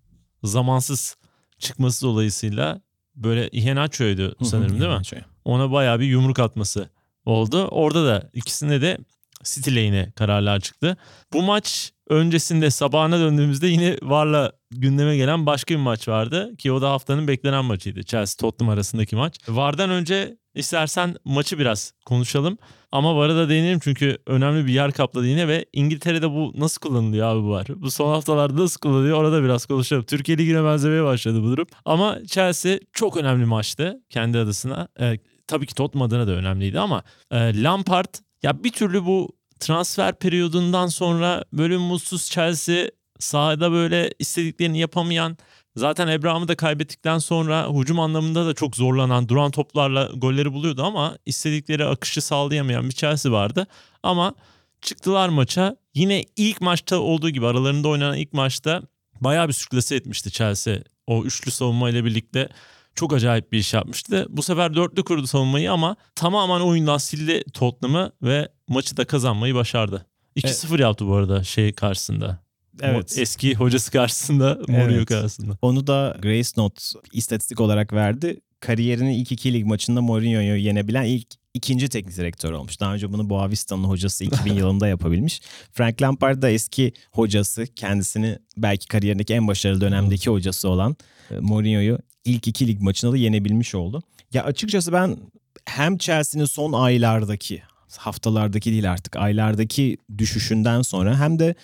[0.42, 1.16] zamansız
[1.58, 2.80] çıkması dolayısıyla
[3.22, 4.96] böyle Iheanacho'ydu sanırım değil mi?
[5.44, 6.88] Ona bayağı bir yumruk atması
[7.24, 7.64] oldu.
[7.64, 8.98] Orada da ikisinde de
[9.44, 10.96] City lane'e kararlar çıktı.
[11.32, 16.56] Bu maç öncesinde sabahına döndüğümüzde yine Var'la gündeme gelen başka bir maç vardı.
[16.56, 18.00] Ki o da haftanın beklenen maçıydı.
[18.00, 19.38] Chelsea-Tottenham arasındaki maç.
[19.48, 22.58] Var'dan önce istersen maçı biraz konuşalım.
[22.92, 27.26] Ama VAR'a da değinelim çünkü önemli bir yer kapladı yine ve İngiltere'de bu nasıl kullanılıyor
[27.28, 27.66] abi bu VAR?
[27.76, 30.04] Bu son haftalarda nasıl kullanılıyor orada biraz konuşalım.
[30.04, 31.66] Türkiye Ligi'ne benzemeye başladı bu durum.
[31.84, 34.88] Ama Chelsea çok önemli maçtı kendi adısına.
[35.00, 39.28] Ee, tabii ki Tottenham adına da önemliydi ama e, Lampard ya bir türlü bu
[39.60, 42.86] transfer periyodundan sonra böyle mutsuz Chelsea
[43.18, 45.36] sahada böyle istediklerini yapamayan
[45.76, 51.16] zaten Abraham'ı da kaybettikten sonra hücum anlamında da çok zorlanan duran toplarla golleri buluyordu ama
[51.26, 53.66] istedikleri akışı sağlayamayan bir Chelsea vardı.
[54.02, 54.34] Ama
[54.82, 58.82] çıktılar maça yine ilk maçta olduğu gibi aralarında oynanan ilk maçta
[59.20, 60.78] bayağı bir sürklase etmişti Chelsea.
[61.06, 62.48] O üçlü savunma ile birlikte
[62.94, 64.26] çok acayip bir iş yapmıştı.
[64.28, 70.06] Bu sefer dörtlü kurdu savunmayı ama tamamen oyundan sildi Tottenham'ı ve maçı da kazanmayı başardı.
[70.36, 70.80] 2-0 evet.
[70.80, 72.38] yaptı bu arada şey karşısında.
[72.82, 73.18] Evet.
[73.18, 75.08] Eski hocası karşısında, Mourinho evet.
[75.08, 75.58] karşısında.
[75.62, 78.40] Onu da Grace Note istatistik olarak verdi.
[78.60, 82.80] Kariyerinin ilk iki lig maçında Mourinho'yu yenebilen ilk ikinci teknik direktör olmuş.
[82.80, 85.40] Daha önce bunu Boavista'nın hocası 2000 yılında yapabilmiş.
[85.72, 90.96] Frank Lampard da eski hocası, kendisini belki kariyerindeki en başarılı dönemdeki hocası olan
[91.30, 94.02] e, Mourinho'yu ilk iki lig maçında da yenebilmiş oldu.
[94.32, 95.16] Ya açıkçası ben
[95.64, 97.62] hem Chelsea'nin son aylardaki,
[97.98, 101.54] haftalardaki değil artık aylardaki düşüşünden sonra hem de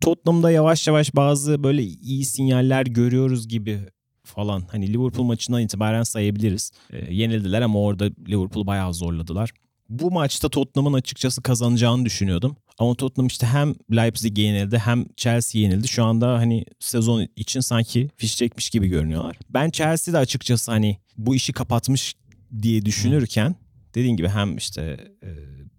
[0.00, 3.80] Tottenham'da yavaş yavaş bazı böyle iyi sinyaller görüyoruz gibi
[4.24, 4.62] falan.
[4.70, 6.70] Hani Liverpool maçından itibaren sayabiliriz.
[6.92, 9.50] E, yenildiler ama orada Liverpool bayağı zorladılar.
[9.88, 12.56] Bu maçta Tottenham'ın açıkçası kazanacağını düşünüyordum.
[12.78, 15.88] Ama Tottenham işte hem Leipzig yenildi hem Chelsea yenildi.
[15.88, 19.36] Şu anda hani sezon için sanki fiş çekmiş gibi görünüyorlar.
[19.50, 22.14] Ben Chelsea'de açıkçası hani bu işi kapatmış
[22.62, 23.54] diye düşünürken
[23.94, 25.28] dediğin gibi hem işte e,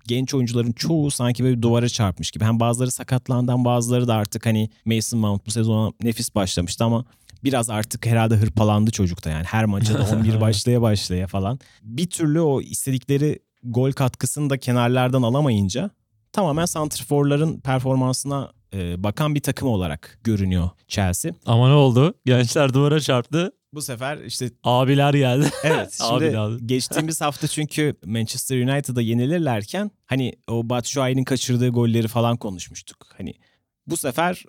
[0.10, 2.44] genç oyuncuların çoğu sanki böyle duvara çarpmış gibi.
[2.44, 7.06] Hem bazıları sakatlandan bazıları da artık hani Mason Mount bu sezona nefis başlamıştı ama
[7.44, 9.44] biraz artık herhalde hırpalandı çocukta yani.
[9.44, 11.60] Her maça da 11 başlaya başlaya falan.
[11.82, 15.90] Bir türlü o istedikleri gol katkısını da kenarlardan alamayınca
[16.32, 21.32] tamamen santrforların performansına e, bakan bir takım olarak görünüyor Chelsea.
[21.46, 22.14] Ama ne oldu?
[22.26, 23.52] Gençler duvara çarptı.
[23.74, 25.50] Bu sefer işte abiler geldi.
[25.64, 25.98] Evet.
[26.10, 33.08] Şimdi abi, geçtiğimiz hafta çünkü Manchester United'a yenilirlerken hani o Batshuayi'nin kaçırdığı golleri falan konuşmuştuk.
[33.18, 33.34] Hani
[33.88, 34.44] bu sefer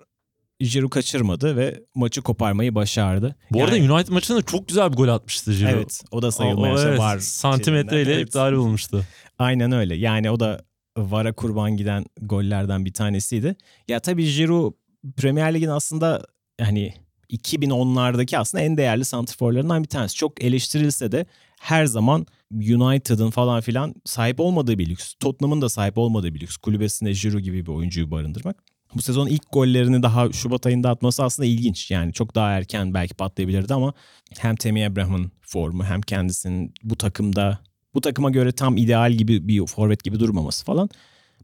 [0.59, 3.35] Giroud kaçırmadı ve maçı koparmayı başardı.
[3.51, 5.73] Bu yani, arada United maçında çok güzel bir gol atmıştı Giroud.
[5.73, 7.19] Evet o da sayılmaya evet, var.
[7.19, 8.27] Santimetreyle evet.
[8.27, 9.05] iptal olmuştu.
[9.39, 9.95] Aynen öyle.
[9.95, 10.61] Yani o da
[10.97, 13.55] VAR'a kurban giden gollerden bir tanesiydi.
[13.87, 14.73] Ya tabii Giroud
[15.17, 16.25] Premier Lig'in aslında
[16.61, 16.93] hani
[17.31, 20.15] 2010'lardaki aslında en değerli santrforlarından bir tanesi.
[20.15, 21.25] Çok eleştirilse de
[21.59, 25.13] her zaman United'ın falan filan sahip olmadığı bir lüks.
[25.19, 26.57] Tottenham'ın da sahip olmadığı bir lüks.
[26.57, 28.63] Kulübesinde Giroud gibi bir oyuncuyu barındırmak.
[28.95, 31.91] Bu sezon ilk gollerini daha Şubat ayında atması aslında ilginç.
[31.91, 33.93] Yani çok daha erken belki patlayabilirdi ama
[34.39, 37.59] hem Temi Abraham'ın formu hem kendisinin bu takımda
[37.93, 40.89] bu takıma göre tam ideal gibi bir forvet gibi durmaması falan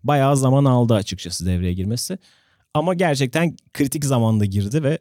[0.04, 2.18] bayağı zaman aldı açıkçası devreye girmesi.
[2.74, 5.00] Ama gerçekten kritik zamanda girdi ve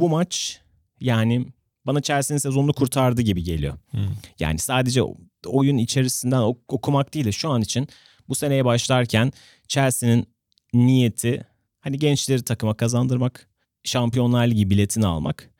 [0.00, 0.60] bu maç
[1.00, 1.46] yani
[1.86, 3.74] bana Chelsea'nin sezonunu kurtardı gibi geliyor.
[3.90, 4.08] Hmm.
[4.38, 5.02] Yani sadece
[5.46, 7.88] oyun içerisinden okumak değil de şu an için
[8.28, 9.32] bu seneye başlarken
[9.68, 10.26] Chelsea'nin
[10.74, 11.44] niyeti
[11.80, 13.48] hani gençleri takıma kazandırmak,
[13.84, 15.50] Şampiyonlar Ligi biletini almak.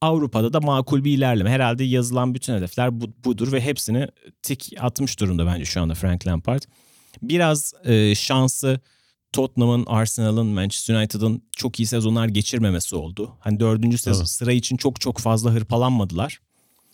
[0.00, 1.50] Avrupa'da da makul bir ilerleme.
[1.50, 4.08] Herhalde yazılan bütün hedefler bu, budur ve hepsini
[4.42, 6.62] tik atmış durumda bence şu anda Frank Lampard.
[7.22, 8.80] Biraz e, şansı
[9.32, 13.36] Tottenham'ın, Arsenal'ın, Manchester United'ın çok iyi sezonlar geçirmemesi oldu.
[13.40, 14.28] Hani dördüncü sezon evet.
[14.28, 16.40] sıra için çok çok fazla hırpalanmadılar.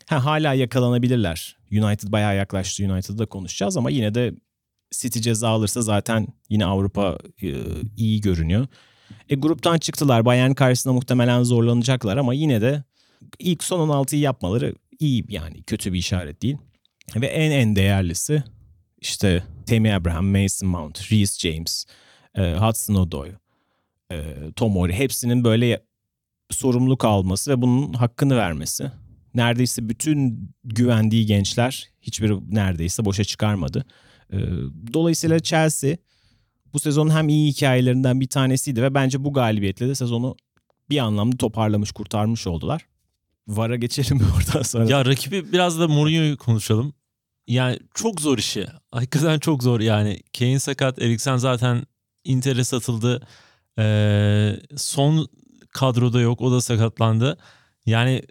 [0.06, 1.56] Ha, hala yakalanabilirler.
[1.72, 2.84] United bayağı yaklaştı.
[2.84, 4.34] United'da konuşacağız ama yine de
[4.90, 7.54] City ceza alırsa zaten yine Avrupa e,
[7.96, 8.66] iyi görünüyor.
[9.28, 10.24] E gruptan çıktılar.
[10.24, 12.84] Bayern karşısında muhtemelen zorlanacaklar ama yine de
[13.38, 16.56] ilk son 16'yı yapmaları iyi yani kötü bir işaret değil.
[17.16, 18.42] Ve en en değerlisi
[19.00, 21.86] işte Tammy Abraham, Mason Mount, Reece James,
[22.38, 23.32] e, Hudson Odoi,
[24.12, 24.24] e,
[24.56, 25.82] Tomori hepsinin böyle
[26.50, 28.92] sorumluluk alması ve bunun hakkını vermesi.
[29.34, 33.84] Neredeyse bütün güvendiği gençler hiçbiri neredeyse boşa çıkarmadı.
[34.32, 34.36] Ee,
[34.92, 35.96] dolayısıyla Chelsea
[36.72, 40.36] bu sezonun hem iyi hikayelerinden bir tanesiydi ve bence bu galibiyetle de sezonu
[40.90, 42.86] bir anlamda toparlamış, kurtarmış oldular.
[43.48, 44.90] VAR'a geçelim oradan sonra?
[44.90, 46.92] Ya rakibi biraz da Mourinho'yu konuşalım.
[47.46, 48.66] Yani çok zor işi.
[48.92, 50.20] Hakikaten çok zor yani.
[50.38, 51.84] Kane sakat, Eriksen zaten
[52.28, 53.26] Inter'e satıldı.
[53.78, 55.28] Ee, son
[55.70, 57.38] kadroda yok, o da sakatlandı.
[57.86, 58.22] Yani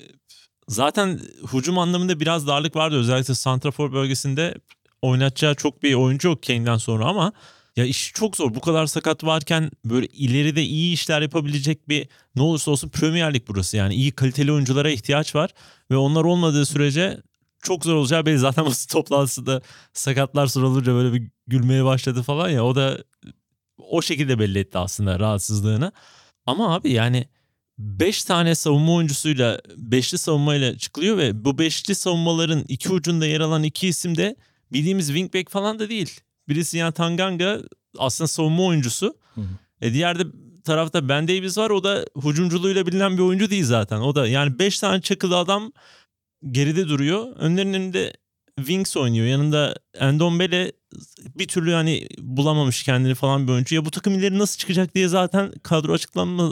[0.67, 1.19] zaten
[1.53, 2.99] hücum anlamında biraz darlık vardı.
[2.99, 4.55] Özellikle Santrafor bölgesinde
[5.01, 7.33] oynatacağı çok bir oyuncu yok Kane'den sonra ama
[7.75, 8.55] ya iş çok zor.
[8.55, 13.43] Bu kadar sakat varken böyle ileride iyi işler yapabilecek bir ne olursa olsun Premier Lig
[13.47, 13.77] burası.
[13.77, 15.49] Yani iyi kaliteli oyunculara ihtiyaç var
[15.91, 17.21] ve onlar olmadığı sürece
[17.63, 18.37] çok zor olacağı belli.
[18.37, 19.61] Zaten basın toplantısında
[19.93, 22.65] sakatlar sorulunca böyle bir gülmeye başladı falan ya.
[22.65, 22.97] O da
[23.89, 25.91] o şekilde belli etti aslında rahatsızlığını.
[26.45, 27.27] Ama abi yani
[27.77, 33.63] 5 tane savunma oyuncusuyla 5'li savunmayla çıkılıyor ve bu 5'li savunmaların iki ucunda yer alan
[33.63, 34.35] iki isim de
[34.73, 36.19] bildiğimiz wingback falan da değil.
[36.49, 37.59] Birisi yani Tanganga
[37.97, 39.17] aslında savunma oyuncusu.
[39.35, 39.45] Hı hı.
[39.81, 40.23] E diğer de
[40.63, 41.69] tarafta Ben Davies var.
[41.69, 43.97] O da hücumculuğuyla bilinen bir oyuncu değil zaten.
[43.97, 45.71] O da yani 5 tane çakılı adam
[46.51, 47.35] geride duruyor.
[47.35, 48.13] Önlerinde
[48.57, 49.27] Wings oynuyor.
[49.27, 50.71] Yanında Endombele
[51.35, 53.75] bir türlü hani bulamamış kendini falan bir oyuncu.
[53.75, 56.51] Ya bu takım ileri nasıl çıkacak diye zaten kadro açıklanmaz,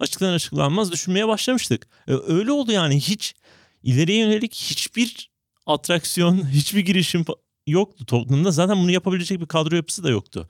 [0.00, 1.86] açıklanır açıklanmaz düşünmeye başlamıştık.
[2.08, 3.34] E, öyle oldu yani hiç
[3.82, 5.30] ileriye yönelik hiçbir
[5.66, 7.24] atraksiyon, hiçbir girişim
[7.66, 8.50] yoktu Tottenham'da.
[8.50, 10.48] Zaten bunu yapabilecek bir kadro yapısı da yoktu.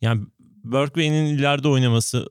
[0.00, 0.26] Yani
[0.64, 2.26] Bergwijn'in ileride oynaması,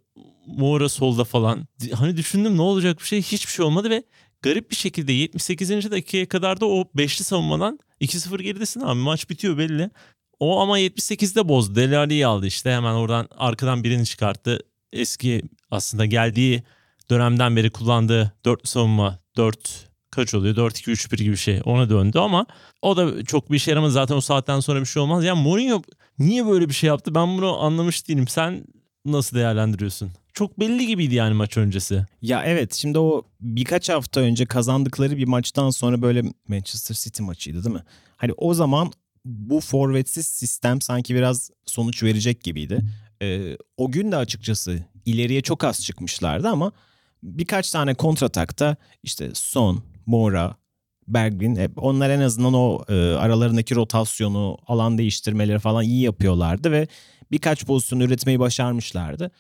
[0.48, 1.68] Moura solda falan.
[1.94, 4.04] Hani düşündüm ne olacak bir şey hiçbir şey olmadı ve
[4.42, 5.92] garip bir şekilde 78.
[5.92, 9.90] dakikaya kadar da o beşli savunmadan 2-0 geridesin abi maç bitiyor belli.
[10.44, 11.76] O ama 78'de bozdu.
[11.76, 14.60] Dele Alli'yi aldı işte hemen oradan arkadan birini çıkarttı.
[14.94, 16.64] Eski aslında geldiği
[17.10, 22.46] dönemden beri kullandığı 4 savunma 4 kaç oluyor 4-2-3-1 gibi bir şey ona döndü ama
[22.82, 23.92] o da çok bir işe yaramadı.
[23.92, 25.24] Zaten o saatten sonra bir şey olmaz.
[25.24, 25.82] Ya Mourinho
[26.20, 28.28] niye böyle bir şey yaptı ben bunu anlamış değilim.
[28.28, 28.66] Sen
[29.06, 30.12] nasıl değerlendiriyorsun?
[30.34, 32.06] Çok belli gibiydi yani maç öncesi.
[32.22, 37.64] Ya evet şimdi o birkaç hafta önce kazandıkları bir maçtan sonra böyle Manchester City maçıydı
[37.64, 37.84] değil mi?
[38.18, 38.92] Hani o zaman
[39.26, 42.82] bu forvetsiz sistem sanki biraz sonuç verecek gibiydi.
[43.22, 46.72] Ee, o gün de açıkçası ileriye çok az çıkmışlardı ama
[47.24, 50.56] birkaç tane kontratakta işte Son, Moura,
[51.08, 56.88] Bergwijn hep onlar en azından o e, aralarındaki rotasyonu, alan değiştirmeleri falan iyi yapıyorlardı ve
[57.32, 59.32] birkaç pozisyon üretmeyi başarmışlardı.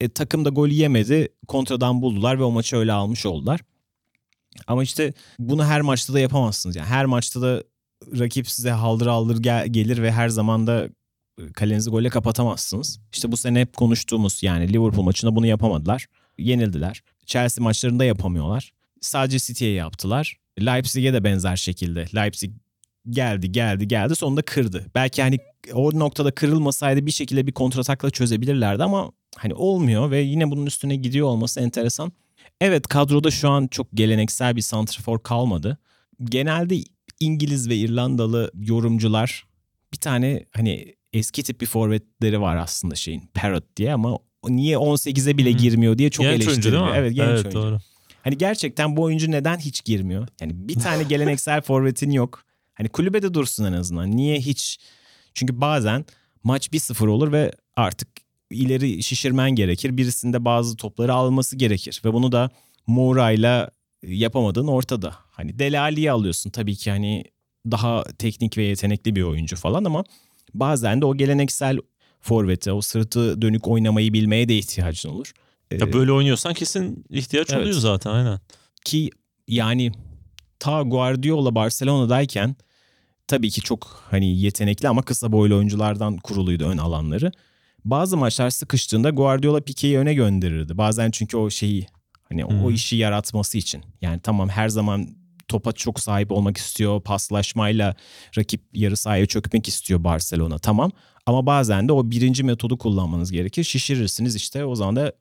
[0.00, 1.28] E, takım da gol yemedi.
[1.48, 3.60] Kontradan buldular ve o maçı öyle almış oldular.
[4.66, 6.76] Ama işte bunu her maçta da yapamazsınız.
[6.76, 7.62] Yani her maçta da
[8.18, 10.88] rakip size haldır haldır gel- gelir ve her zaman da
[11.54, 13.00] kalenizi golle kapatamazsınız.
[13.12, 16.06] İşte bu sene hep konuştuğumuz yani Liverpool maçında bunu yapamadılar.
[16.38, 17.02] Yenildiler.
[17.26, 18.72] Chelsea maçlarında yapamıyorlar.
[19.00, 20.36] Sadece City'ye yaptılar.
[20.60, 22.06] Leipzig'e de benzer şekilde.
[22.14, 22.52] Leipzig
[23.10, 24.86] geldi geldi geldi sonunda kırdı.
[24.94, 25.38] Belki hani
[25.74, 30.96] o noktada kırılmasaydı bir şekilde bir kontratakla çözebilirlerdi ama hani olmuyor ve yine bunun üstüne
[30.96, 32.12] gidiyor olması enteresan.
[32.60, 35.78] Evet kadroda şu an çok geleneksel bir santrafor kalmadı.
[36.24, 36.76] Genelde
[37.20, 39.44] İngiliz ve İrlandalı yorumcular
[39.92, 45.38] bir tane hani eski tip bir forvetleri var aslında şeyin Parrot diye ama niye 18'e
[45.38, 46.90] bile girmiyor diye çok genç oyuncu eleştiriliyor.
[46.90, 46.92] mi?
[46.96, 47.62] Evet genç evet, oyuncu.
[47.62, 47.78] Doğru.
[48.24, 50.28] Hani gerçekten bu oyuncu neden hiç girmiyor?
[50.40, 52.44] Yani bir tane geleneksel forvetin yok.
[52.74, 54.16] Hani kulübede dursun en azından.
[54.16, 54.78] Niye hiç?
[55.34, 56.04] Çünkü bazen
[56.44, 58.08] maç 1-0 olur ve artık
[58.50, 59.96] ileri şişirmen gerekir.
[59.96, 62.02] Birisinde bazı topları alması gerekir.
[62.04, 62.50] Ve bunu da
[62.86, 63.70] Moura'yla
[64.02, 65.14] yapamadığın ortada.
[65.30, 66.50] Hani Dele Alli'yi alıyorsun.
[66.50, 67.24] Tabii ki hani
[67.70, 70.04] daha teknik ve yetenekli bir oyuncu falan ama
[70.54, 71.78] bazen de o geleneksel
[72.20, 75.32] forvete, o sırtı dönük oynamayı bilmeye de ihtiyacın olur.
[75.70, 77.62] Ya Ee, böyle oynuyorsan kesin ihtiyaç Evet.
[77.62, 78.40] oluyor zaten aynen.
[78.84, 79.10] ki
[79.48, 79.92] yani
[80.58, 82.56] ta Guardiola Barcelona'dayken
[83.26, 87.32] tabii ki çok hani yetenekli ama kısa boylu oyunculardan kuruluydu ön alanları.
[87.84, 90.78] Bazı maçlar sıkıştığında Guardiola Pique'yi öne gönderirdi.
[90.78, 91.86] Bazen çünkü o şeyi
[92.28, 92.72] hani o Hı.
[92.72, 93.82] işi yaratması için.
[94.00, 95.08] Yani tamam her zaman
[95.48, 97.00] topa çok sahip olmak istiyor.
[97.02, 97.94] Paslaşmayla
[98.38, 100.90] rakip yarı sahaya çökmek istiyor Barcelona tamam.
[101.26, 103.64] Ama bazen de o birinci metodu kullanmanız gerekir.
[103.64, 105.12] Şişirirsiniz işte o zaman da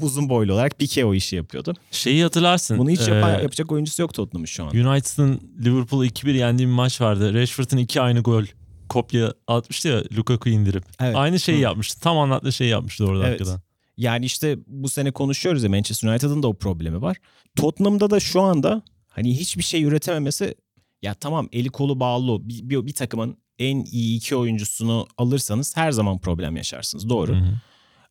[0.00, 1.74] uzun boylu olarak Pique o işi yapıyordu.
[1.90, 2.78] Şeyi hatırlarsın.
[2.78, 4.68] Bunu hiç e, yapa- yapacak oyuncusu yok Tottenham'ın şu an.
[4.76, 7.34] United'ın Liverpool'u 2-1 yendiği bir maç vardı.
[7.34, 8.44] Rashford'un iki aynı gol
[8.88, 10.84] kopya atmıştı ya Lukaku indirip.
[11.00, 11.16] Evet.
[11.16, 11.62] Aynı şeyi Hı.
[11.62, 12.00] yapmıştı.
[12.00, 13.40] Tam anlattığı şeyi yapmıştı orada Evet.
[13.40, 13.67] hakikaten.
[13.98, 17.16] Yani işte bu sene konuşuyoruz ya Manchester United'ın da o problemi var.
[17.56, 20.54] Tottenham'da da şu anda hani hiçbir şey üretememesi
[21.02, 25.92] ya tamam eli kolu bağlı bir, bir, bir takımın en iyi iki oyuncusunu alırsanız her
[25.92, 27.32] zaman problem yaşarsınız doğru.
[27.32, 27.60] Hı hı.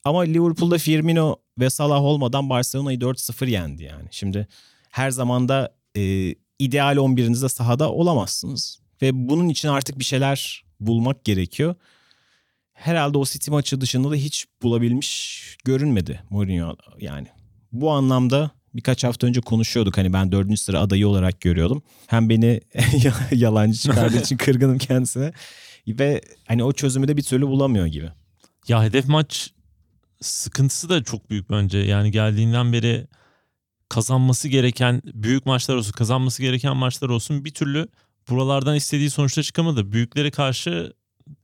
[0.04, 4.08] Ama Liverpool'da Firmino ve Salah olmadan Barcelona'yı 4-0 yendi yani.
[4.12, 4.47] Şimdi
[4.91, 8.80] her zaman da e, ideal 11'inizde sahada olamazsınız.
[9.02, 11.76] Ve bunun için artık bir şeyler bulmak gerekiyor.
[12.78, 17.28] Herhalde o City maçı dışında da hiç bulabilmiş görünmedi Mourinho yani.
[17.72, 19.98] Bu anlamda birkaç hafta önce konuşuyorduk.
[19.98, 21.84] Hani ben dördüncü sıra adayı olarak görüyordum.
[22.08, 22.62] Hem beni
[23.32, 25.34] yalancı çıkardığı için kırgınım kendisine.
[25.88, 28.10] Ve hani o çözümü de bir türlü bulamıyor gibi.
[28.68, 29.52] Ya hedef maç
[30.22, 31.78] sıkıntısı da çok büyük bence.
[31.78, 33.08] Yani geldiğinden beri
[33.90, 37.88] kazanması gereken büyük maçlar olsun, kazanması gereken maçlar olsun bir türlü
[38.30, 39.92] buralardan istediği sonuçta çıkamadı.
[39.92, 40.94] Büyüklere karşı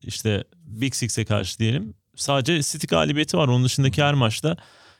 [0.04, 3.48] işte Big Six'e karşı diyelim sadece City galibiyeti var.
[3.48, 4.58] Onun dışındaki her maçta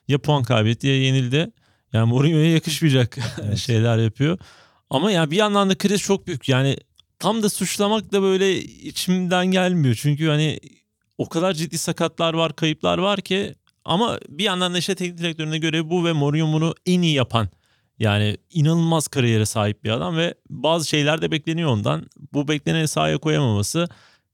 [0.08, 1.52] ya puan kaybetti ya yenildi.
[1.94, 3.58] Yani Mourinho'ya yakışmayacak evet.
[3.58, 4.38] şeyler yapıyor.
[4.90, 6.50] Ama ya bir yandan da kriz çok büyük.
[6.50, 6.78] Yani
[7.20, 9.96] tam da suçlamak da böyle içimden gelmiyor.
[10.02, 10.60] Çünkü hani
[11.18, 15.58] o kadar ciddi sakatlar var, kayıplar var ki ama bir yandan da işte teknik direktörüne
[15.58, 17.50] göre bu ve Mourinho bunu en iyi yapan
[18.00, 22.10] yani inanılmaz kariyere sahip bir adam ve bazı şeyler de bekleniyor ondan.
[22.34, 23.88] Bu bekleneni sahaya koyamaması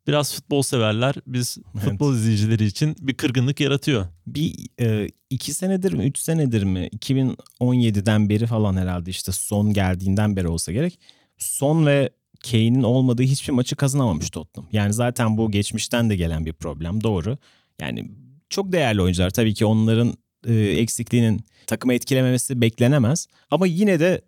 [0.08, 1.90] biraz futbol severler, biz evet.
[1.90, 4.06] futbol izleyicileri için bir kırgınlık yaratıyor.
[4.28, 10.36] Bir e, iki senedir mi, üç senedir mi, 2017'den beri falan herhalde işte son geldiğinden
[10.36, 11.00] beri olsa gerek.
[11.38, 12.10] Son ve
[12.52, 14.70] Kane'in olmadığı hiçbir maçı kazanamamış Tottenham.
[14.72, 17.38] Yani zaten bu geçmişten de gelen bir problem doğru.
[17.82, 18.12] Yani
[18.50, 20.14] çok değerli oyuncular tabii ki onların
[20.48, 23.28] e, eksikliğinin takımı etkilememesi beklenemez.
[23.52, 24.22] Ama yine de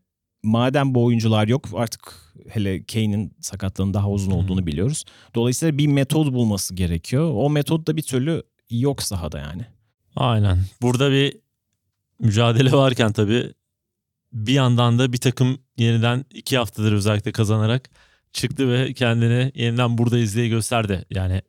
[0.43, 2.13] madem bu oyuncular yok artık
[2.49, 5.05] hele Kane'in sakatlığının daha uzun olduğunu biliyoruz.
[5.35, 7.31] Dolayısıyla bir metod bulması gerekiyor.
[7.35, 9.65] O metod da bir türlü yok sahada yani.
[10.15, 10.59] Aynen.
[10.81, 11.37] Burada bir
[12.19, 13.53] mücadele varken tabii
[14.33, 17.89] bir yandan da bir takım yeniden iki haftadır özellikle kazanarak
[18.33, 21.05] çıktı ve kendini yeniden burada izleye gösterdi.
[21.09, 21.41] Yani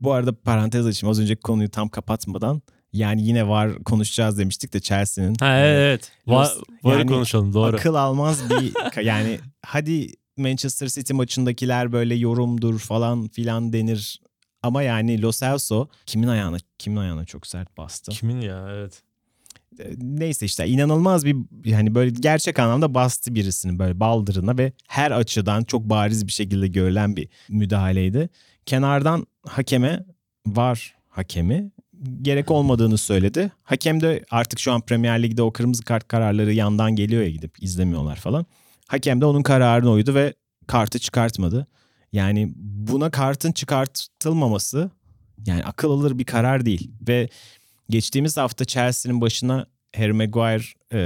[0.00, 4.80] bu arada parantez açayım az önceki konuyu tam kapatmadan yani yine var konuşacağız demiştik de
[4.80, 5.34] Chelsea'nin.
[5.34, 6.12] Ha evet, evet.
[6.26, 6.52] Var,
[6.82, 7.76] var yani konuşalım doğru.
[7.76, 14.20] Akıl almaz bir yani hadi Manchester City maçındakiler böyle yorumdur falan filan denir.
[14.62, 18.12] Ama yani Lo Celso kimin ayağına kimin ayağına çok sert bastı.
[18.12, 19.02] Kimin ya evet.
[19.96, 25.64] Neyse işte inanılmaz bir yani böyle gerçek anlamda bastı birisini böyle baldırına ve her açıdan
[25.64, 28.28] çok bariz bir şekilde görülen bir müdahaleydi.
[28.66, 30.04] Kenardan hakeme
[30.46, 31.70] var hakemi
[32.22, 33.52] gerek olmadığını söyledi.
[33.62, 37.62] Hakem de artık şu an Premier Lig'de o kırmızı kart kararları yandan geliyor ya gidip
[37.62, 38.46] izlemiyorlar falan.
[38.88, 40.34] Hakem de onun kararına uydu ve
[40.66, 41.66] kartı çıkartmadı.
[42.12, 44.90] Yani buna kartın çıkartılmaması
[45.46, 46.90] yani akıl alır bir karar değil.
[47.08, 47.28] Ve
[47.90, 50.98] geçtiğimiz hafta Chelsea'nin başına Harry Maguire e,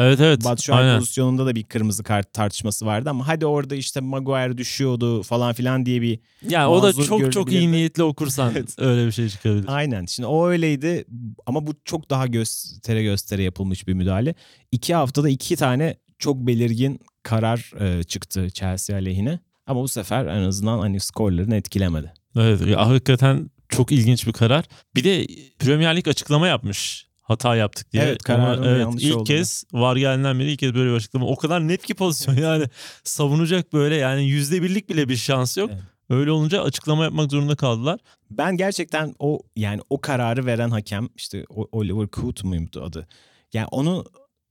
[0.00, 4.58] evet, evet, Batshuayi pozisyonunda da bir kırmızı kart tartışması vardı ama hadi orada işte Maguire
[4.58, 8.74] düşüyordu falan filan diye bir Ya o da çok çok iyi niyetli okursan evet.
[8.78, 9.64] öyle bir şey çıkabilir.
[9.66, 10.06] Aynen.
[10.06, 11.04] Şimdi o öyleydi
[11.46, 14.34] ama bu çok daha göstere göstere yapılmış bir müdahale.
[14.72, 19.38] İki haftada iki tane çok belirgin karar e, çıktı Chelsea aleyhine.
[19.66, 22.12] Ama bu sefer en azından hani skorlarını etkilemedi.
[22.36, 24.64] Evet ya, hakikaten çok ilginç bir karar.
[24.94, 25.26] Bir de
[25.58, 28.02] Premier Lig açıklama yapmış hata yaptık diye.
[28.02, 29.24] Evet kararın evet, yanlış ilk oldu.
[29.24, 31.26] kez var gelenden beri ilk kez böyle bir açıklama.
[31.26, 32.64] O kadar net ki pozisyon yani
[33.04, 35.70] savunacak böyle yani yüzde birlik bile bir şans yok.
[35.72, 35.82] Evet.
[36.10, 38.00] Öyle olunca açıklama yapmak zorunda kaldılar.
[38.30, 43.08] Ben gerçekten o yani o kararı veren hakem işte Oliver Coot muydu adı?
[43.52, 44.04] Yani onu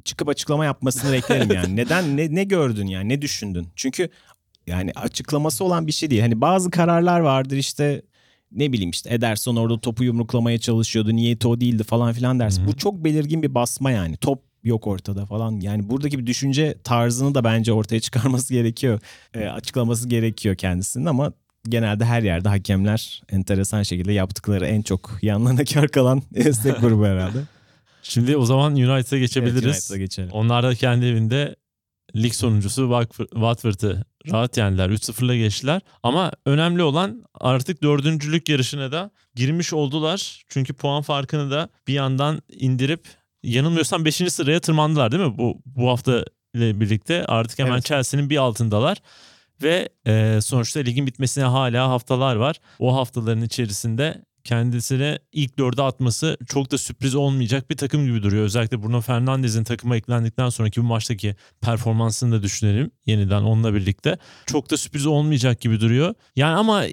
[0.03, 1.75] çıkıp açıklama yapmasını beklerim yani.
[1.75, 3.67] Neden ne ne gördün yani ne düşündün?
[3.75, 4.09] Çünkü
[4.67, 6.21] yani açıklaması olan bir şey değil.
[6.21, 8.01] Hani bazı kararlar vardır işte
[8.51, 11.15] ne bileyim işte Ederson orada topu yumruklamaya çalışıyordu.
[11.15, 12.67] Niyeti o değildi falan filan dersin.
[12.67, 14.17] Bu çok belirgin bir basma yani.
[14.17, 15.59] Top yok ortada falan.
[15.59, 18.99] Yani buradaki bir düşünce tarzını da bence ortaya çıkarması gerekiyor.
[19.33, 21.33] E, açıklaması gerekiyor kendisinin ama
[21.69, 27.37] genelde her yerde hakemler enteresan şekilde yaptıkları en çok yanlarına kar kalan destek grubu herhalde.
[28.03, 29.63] Şimdi o zaman United'a geçebiliriz.
[29.63, 30.29] Evet, United'a geçelim.
[30.31, 31.55] Onlar da kendi evinde
[32.15, 34.89] lig sonuncusu Watford'ı rahat yendiler.
[34.89, 35.81] 3-0'la geçtiler.
[36.03, 40.43] Ama önemli olan artık dördüncülük yarışına da girmiş oldular.
[40.47, 43.07] Çünkü puan farkını da bir yandan indirip
[43.43, 44.15] yanılmıyorsam 5.
[44.15, 45.37] sıraya tırmandılar değil mi?
[45.37, 47.85] Bu, bu hafta ile birlikte artık hemen evet.
[47.85, 48.97] Chelsea'nin bir altındalar.
[49.63, 52.55] Ve e, sonuçta ligin bitmesine hala haftalar var.
[52.79, 58.43] O haftaların içerisinde kendisine ilk dörde atması çok da sürpriz olmayacak bir takım gibi duruyor.
[58.43, 64.17] Özellikle Bruno Fernandes'in takıma eklendikten sonraki bu maçtaki performansını da düşünelim yeniden onunla birlikte.
[64.45, 66.13] Çok da sürpriz olmayacak gibi duruyor.
[66.35, 66.83] Yani ama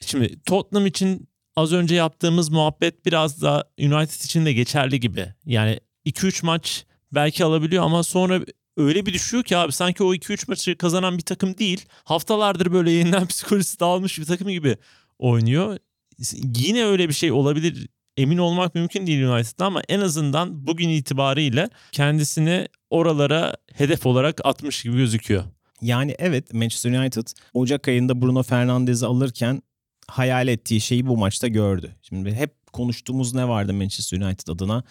[0.00, 5.34] şimdi Tottenham için az önce yaptığımız muhabbet biraz da United için de geçerli gibi.
[5.46, 8.40] Yani 2-3 maç belki alabiliyor ama sonra
[8.76, 11.86] öyle bir düşüyor ki abi sanki o 2-3 maçı kazanan bir takım değil.
[12.04, 14.76] Haftalardır böyle yeniden psikolojisi dağılmış bir takım gibi
[15.18, 15.78] oynuyor
[16.56, 21.70] yine öyle bir şey olabilir emin olmak mümkün değil United'da ama en azından bugün itibariyle
[21.92, 25.44] kendisini oralara hedef olarak atmış gibi gözüküyor.
[25.82, 29.62] Yani evet Manchester United Ocak ayında Bruno Fernandes'i alırken
[30.08, 31.96] hayal ettiği şeyi bu maçta gördü.
[32.02, 34.84] Şimdi hep konuştuğumuz ne vardı Manchester United adına?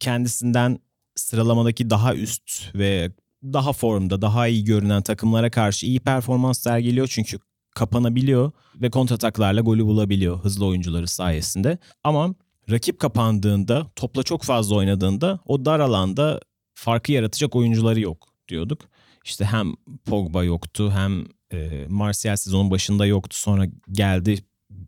[0.00, 0.78] Kendisinden
[1.14, 3.10] sıralamadaki daha üst ve
[3.42, 7.38] daha formda, daha iyi görünen takımlara karşı iyi performans sergiliyor çünkü
[7.78, 11.78] kapanabiliyor ve kontrataklarla golü bulabiliyor hızlı oyuncuları sayesinde.
[12.04, 12.34] Ama
[12.70, 16.40] rakip kapandığında, topla çok fazla oynadığında o dar alanda
[16.74, 18.80] farkı yaratacak oyuncuları yok diyorduk.
[19.24, 19.74] İşte hem
[20.04, 23.36] Pogba yoktu hem e, Martial sezonun başında yoktu.
[23.36, 24.38] Sonra geldi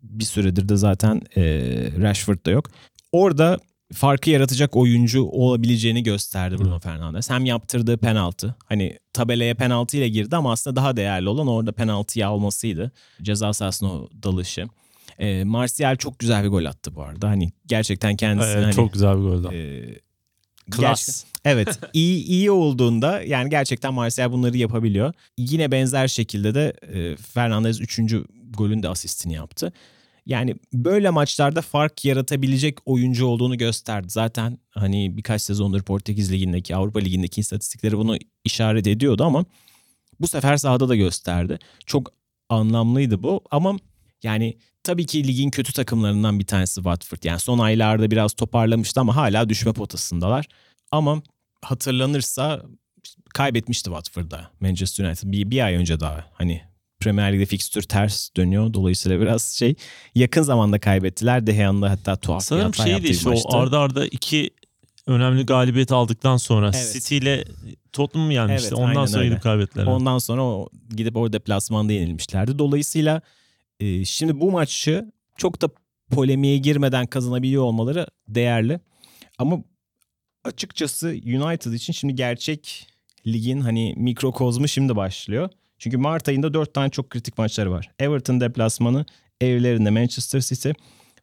[0.02, 1.42] bir süredir de zaten e,
[2.00, 2.70] Rashford da yok.
[3.12, 3.58] Orada
[3.92, 7.30] farkı yaratacak oyuncu olabileceğini gösterdi Bruno Fernandes.
[7.30, 8.54] Hem yaptırdığı penaltı.
[8.66, 12.92] Hani tabelaya penaltı ile girdi ama aslında daha değerli olan orada penaltıyı almasıydı.
[13.22, 14.68] Ceza sahasına o dalışı.
[15.18, 17.28] E, Martial çok güzel bir gol attı bu arada.
[17.28, 19.52] Hani gerçekten kendisi Evet, hani, çok güzel bir gol.
[19.52, 19.98] e,
[20.70, 21.24] Klas.
[21.44, 25.12] Evet iyi iyi olduğunda yani gerçekten Martial bunları yapabiliyor.
[25.38, 28.00] Yine benzer şekilde de e, Fernandes 3.
[28.50, 29.72] golün de asistini yaptı.
[30.30, 34.06] Yani böyle maçlarda fark yaratabilecek oyuncu olduğunu gösterdi.
[34.10, 39.44] Zaten hani birkaç sezondur Portekiz Ligi'ndeki, Avrupa Ligi'ndeki istatistikleri bunu işaret ediyordu ama
[40.20, 41.58] bu sefer sahada da gösterdi.
[41.86, 42.12] Çok
[42.48, 43.76] anlamlıydı bu ama
[44.22, 47.24] yani tabii ki ligin kötü takımlarından bir tanesi Watford.
[47.24, 50.46] Yani son aylarda biraz toparlamıştı ama hala düşme potasındalar.
[50.90, 51.22] Ama
[51.62, 52.62] hatırlanırsa
[53.34, 56.26] kaybetmişti Watford'da Manchester United bir, bir ay önce daha.
[56.32, 56.69] Hani
[57.00, 58.74] Premier Lig'de fikstür ters dönüyor.
[58.74, 59.74] Dolayısıyla biraz şey
[60.14, 61.46] yakın zamanda kaybettiler.
[61.46, 64.06] De Gea'nın da hatta tuhaf bir Sanırım hata şeydi yaptığı bir işte o arda arda
[64.06, 64.50] iki
[65.06, 66.92] önemli galibiyet aldıktan sonra Evet.
[66.92, 67.44] City ile
[67.92, 68.68] Tottenham mı yenmişti?
[68.68, 69.28] Evet, Ondan sonra öyle.
[69.30, 69.86] gidip kaybettiler.
[69.86, 72.58] Ondan sonra o gidip o deplasmanda yenilmişlerdi.
[72.58, 73.22] Dolayısıyla
[73.80, 75.68] e, şimdi bu maçı çok da
[76.10, 78.80] polemiğe girmeden kazanabiliyor olmaları değerli.
[79.38, 79.58] Ama
[80.44, 82.86] açıkçası United için şimdi gerçek
[83.26, 85.50] ligin hani mikrokozmu şimdi başlıyor.
[85.80, 87.90] Çünkü Mart ayında 4 tane çok kritik maçları var.
[87.98, 89.04] Everton deplasmanı,
[89.40, 90.70] evlerinde Manchester City,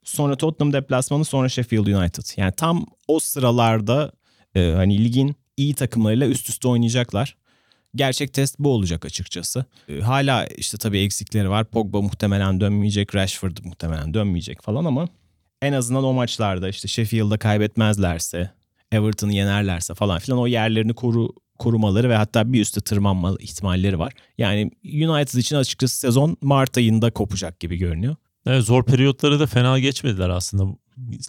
[0.03, 2.23] sonra Tottenham deplasmanı, sonra Sheffield United.
[2.37, 4.11] Yani tam o sıralarda
[4.55, 7.37] e, hani ligin iyi takımlarıyla üst üste oynayacaklar.
[7.95, 9.65] Gerçek test bu olacak açıkçası.
[9.89, 11.65] E, hala işte tabii eksikleri var.
[11.65, 15.07] Pogba muhtemelen dönmeyecek, Rashford muhtemelen dönmeyecek falan ama
[15.61, 18.51] en azından o maçlarda işte Sheffield'da kaybetmezlerse,
[18.91, 21.29] Everton'ı yenerlerse falan filan o yerlerini koru
[21.59, 24.13] korumaları ve hatta bir üste tırmanma ihtimalleri var.
[24.37, 28.15] Yani United için açıkçası sezon Mart ayında kopacak gibi görünüyor.
[28.45, 30.77] Evet, zor periyotları da fena geçmediler aslında.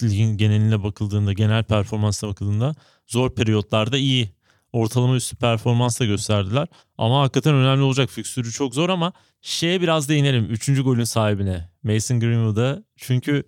[0.03, 2.75] Ligin geneline bakıldığında, genel performansına bakıldığında
[3.07, 4.31] zor periyotlarda iyi.
[4.73, 6.69] Ortalama üstü performans da gösterdiler.
[6.99, 8.11] Ama hakikaten önemli olacak.
[8.11, 9.13] Fikstürü çok zor ama
[9.43, 10.45] şeye biraz değinelim.
[10.45, 11.69] Üçüncü golün sahibine.
[11.83, 12.83] Mason Greenwood'a.
[12.97, 13.45] Çünkü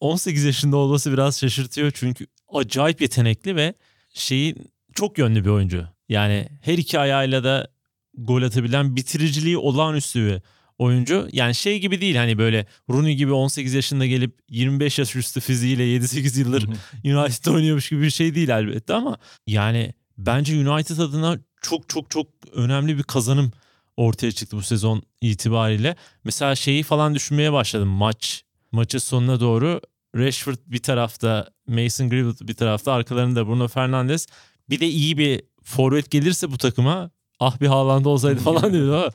[0.00, 1.92] 18 yaşında olması biraz şaşırtıyor.
[1.94, 3.74] Çünkü acayip yetenekli ve
[4.14, 4.56] şeyi
[4.94, 5.86] çok yönlü bir oyuncu.
[6.12, 7.68] Yani her iki ayağıyla da
[8.14, 10.42] gol atabilen bitiriciliği olağanüstü bir
[10.78, 11.28] oyuncu.
[11.32, 15.82] Yani şey gibi değil hani böyle Rooney gibi 18 yaşında gelip 25 yaş üstü fiziğiyle
[15.82, 16.68] 7-8 yıldır
[17.04, 22.26] United oynuyormuş gibi bir şey değil elbette ama yani bence United adına çok çok çok
[22.52, 23.52] önemli bir kazanım
[23.96, 25.96] ortaya çıktı bu sezon itibariyle.
[26.24, 29.80] Mesela şeyi falan düşünmeye başladım maç maçın sonuna doğru
[30.16, 34.26] Rashford bir tarafta, Mason Greenwood bir tarafta, arkalarında Bruno Fernandes.
[34.70, 37.10] Bir de iyi bir forvet gelirse bu takıma
[37.40, 39.10] ah bir Haaland olsaydı falan diyordu ama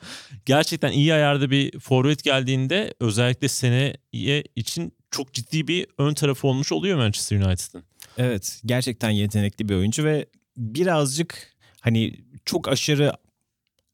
[0.46, 6.72] gerçekten iyi ayarda bir forvet geldiğinde özellikle seneye için çok ciddi bir ön tarafı olmuş
[6.72, 7.84] oluyor Manchester United'ın.
[8.18, 10.26] Evet gerçekten yetenekli bir oyuncu ve
[10.56, 13.12] birazcık hani çok aşırı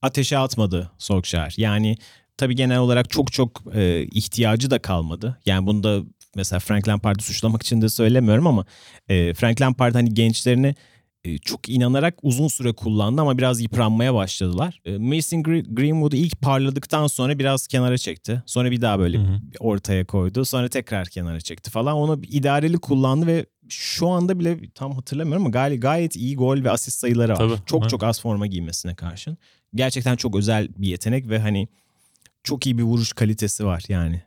[0.02, 1.54] ateşe atmadı Solskjaer.
[1.56, 1.96] Yani
[2.36, 5.40] tabii genel olarak çok çok e, ihtiyacı da kalmadı.
[5.46, 6.00] Yani bunu da
[6.36, 8.64] mesela Frank Lampard'ı suçlamak için de söylemiyorum ama
[9.08, 10.74] e, Frank Lampard hani gençlerini
[11.42, 14.80] çok inanarak uzun süre kullandı ama biraz yıpranmaya başladılar.
[14.84, 18.42] E, Mason Gre- Greenwood'u ilk parladıktan sonra biraz kenara çekti.
[18.46, 19.40] Sonra bir daha böyle Hı hı.
[19.58, 20.44] ortaya koydu.
[20.44, 21.96] Sonra tekrar kenara çekti falan.
[21.96, 26.70] Onu idareli kullandı ve şu anda bile tam hatırlamıyorum ama gayet, gayet iyi gol ve
[26.70, 27.36] asist sayıları var.
[27.36, 27.90] Tabii, çok evet.
[27.90, 29.38] çok az forma giymesine karşın.
[29.74, 31.68] Gerçekten çok özel bir yetenek ve hani
[32.42, 34.22] çok iyi bir vuruş kalitesi var yani.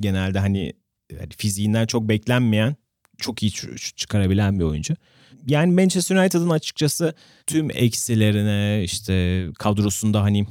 [0.00, 0.72] Genelde hani,
[1.18, 2.76] hani fiziğinden çok beklenmeyen
[3.18, 3.52] çok iyi
[3.96, 4.94] çıkarabilen bir oyuncu.
[5.46, 7.14] Yani Manchester United'ın açıkçası
[7.46, 10.46] tüm eksilerine işte kadrosunda hani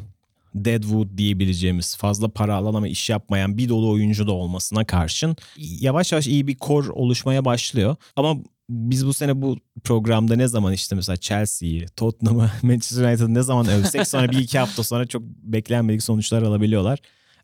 [0.56, 6.12] Deadwood diyebileceğimiz fazla para alan ama iş yapmayan bir dolu oyuncu da olmasına karşın yavaş
[6.12, 7.96] yavaş iyi bir kor oluşmaya başlıyor.
[8.16, 8.38] Ama
[8.70, 13.68] biz bu sene bu programda ne zaman işte mesela Chelsea'yi, Tottenham'ı, Manchester United'ı ne zaman
[13.68, 17.00] övsek sonra bir iki hafta sonra çok beklenmedik sonuçlar alabiliyorlar.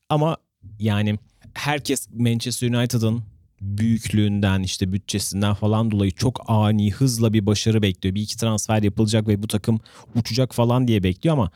[0.09, 0.37] Ama
[0.79, 1.19] yani
[1.53, 3.23] herkes Manchester United'ın
[3.61, 8.15] büyüklüğünden işte bütçesinden falan dolayı çok ani hızla bir başarı bekliyor.
[8.15, 9.79] Bir iki transfer yapılacak ve bu takım
[10.15, 11.51] uçacak falan diye bekliyor ama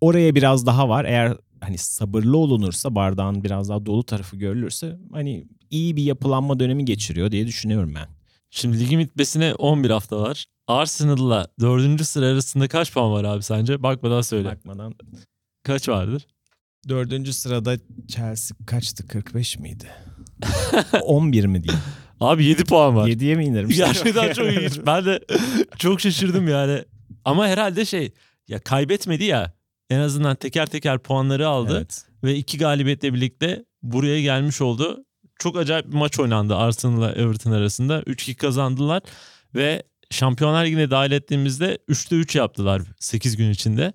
[0.00, 1.04] Oraya biraz daha var.
[1.04, 6.84] Eğer hani sabırlı olunursa bardağın biraz daha dolu tarafı görülürse hani iyi bir yapılanma dönemi
[6.84, 8.08] geçiriyor diye düşünüyorum ben.
[8.50, 10.44] Şimdi ligin bitmesine 11 hafta var.
[10.66, 12.04] Arsenal'la 4.
[12.04, 13.82] sıra arasında kaç puan var abi sence?
[13.82, 14.48] Bakmadan söyle.
[14.48, 14.94] Bakmadan
[15.62, 16.26] Kaç vardır?
[16.88, 17.76] dördüncü sırada
[18.08, 19.08] Chelsea kaçtı?
[19.08, 19.86] 45 miydi?
[21.02, 21.82] 11 mi diyeyim?
[22.20, 23.08] Abi 7 puan var.
[23.08, 23.86] 7'ye mi indirmişler?
[24.04, 24.80] Gerçekten çok ilginç.
[24.86, 25.20] Ben de
[25.78, 26.84] çok şaşırdım yani.
[27.24, 28.12] Ama herhalde şey
[28.48, 29.52] ya kaybetmedi ya.
[29.90, 32.04] En azından teker teker puanları aldı Evet.
[32.24, 35.04] ve iki galibiyetle birlikte buraya gelmiş oldu.
[35.38, 38.00] Çok acayip bir maç oynandı Arsenal'la Everton arasında.
[38.00, 39.02] 3-2 kazandılar
[39.54, 43.92] ve Şampiyonlar Ligi'ne dahil ettiğimizde 3'te 3 yaptılar 8 gün içinde.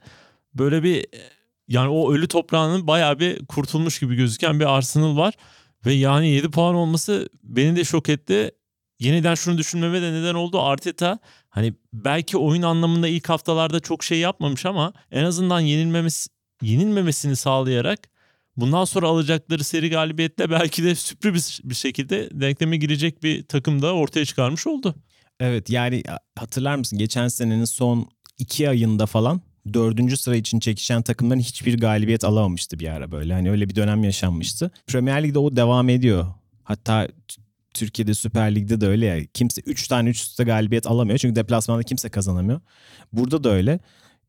[0.54, 1.06] Böyle bir
[1.68, 5.34] yani o ölü toprağının bayağı bir kurtulmuş gibi gözüken bir Arsenal var.
[5.88, 8.52] Ve yani 7 puan olması beni de şok etti.
[9.00, 10.62] Yeniden şunu düşünmeme de neden oldu.
[10.62, 11.20] Arteta
[11.50, 16.30] hani belki oyun anlamında ilk haftalarda çok şey yapmamış ama en azından yenilmemesi,
[16.62, 18.00] yenilmemesini sağlayarak
[18.58, 23.94] bundan sonra alacakları seri galibiyetle belki de sürpriz bir şekilde denkleme girecek bir takım da
[23.94, 24.96] ortaya çıkarmış oldu.
[25.40, 26.04] Evet yani
[26.40, 29.42] hatırlar mısın geçen senenin son iki ayında falan
[29.74, 33.34] dördüncü sıra için çekişen takımların hiçbir galibiyet alamamıştı bir ara böyle.
[33.34, 34.72] Hani öyle bir dönem yaşanmıştı.
[34.88, 36.28] Premier Lig'de o devam ediyor.
[36.64, 37.08] Hatta
[37.74, 39.26] Türkiye'de Süper Lig'de de öyle ya.
[39.34, 41.18] Kimse 3 tane üst üste galibiyet alamıyor.
[41.18, 42.62] Çünkü deplasmanda kimse kazanamıyor.
[43.14, 43.80] Burada da öyle.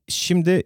[0.08, 0.62] Şimdi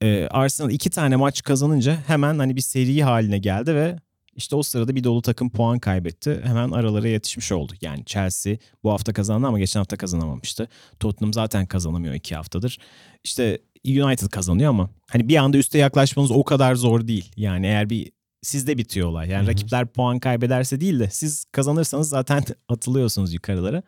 [0.00, 3.98] e, Arsenal iki tane maç kazanınca hemen hani bir seri haline geldi ve
[4.36, 6.40] işte o sırada bir dolu takım puan kaybetti.
[6.44, 7.72] Hemen aralara yetişmiş oldu.
[7.80, 10.68] Yani Chelsea bu hafta kazandı ama geçen hafta kazanamamıştı.
[11.00, 12.78] Tottenham zaten kazanamıyor iki haftadır.
[13.24, 17.32] İşte United kazanıyor ama hani bir anda üste yaklaşmanız o kadar zor değil.
[17.36, 18.12] Yani eğer bir
[18.42, 19.28] sizde bitiyor olay.
[19.28, 19.50] Yani Hı hı.
[19.50, 23.82] rakipler puan kaybederse değil de siz kazanırsanız zaten atılıyorsunuz yukarılara.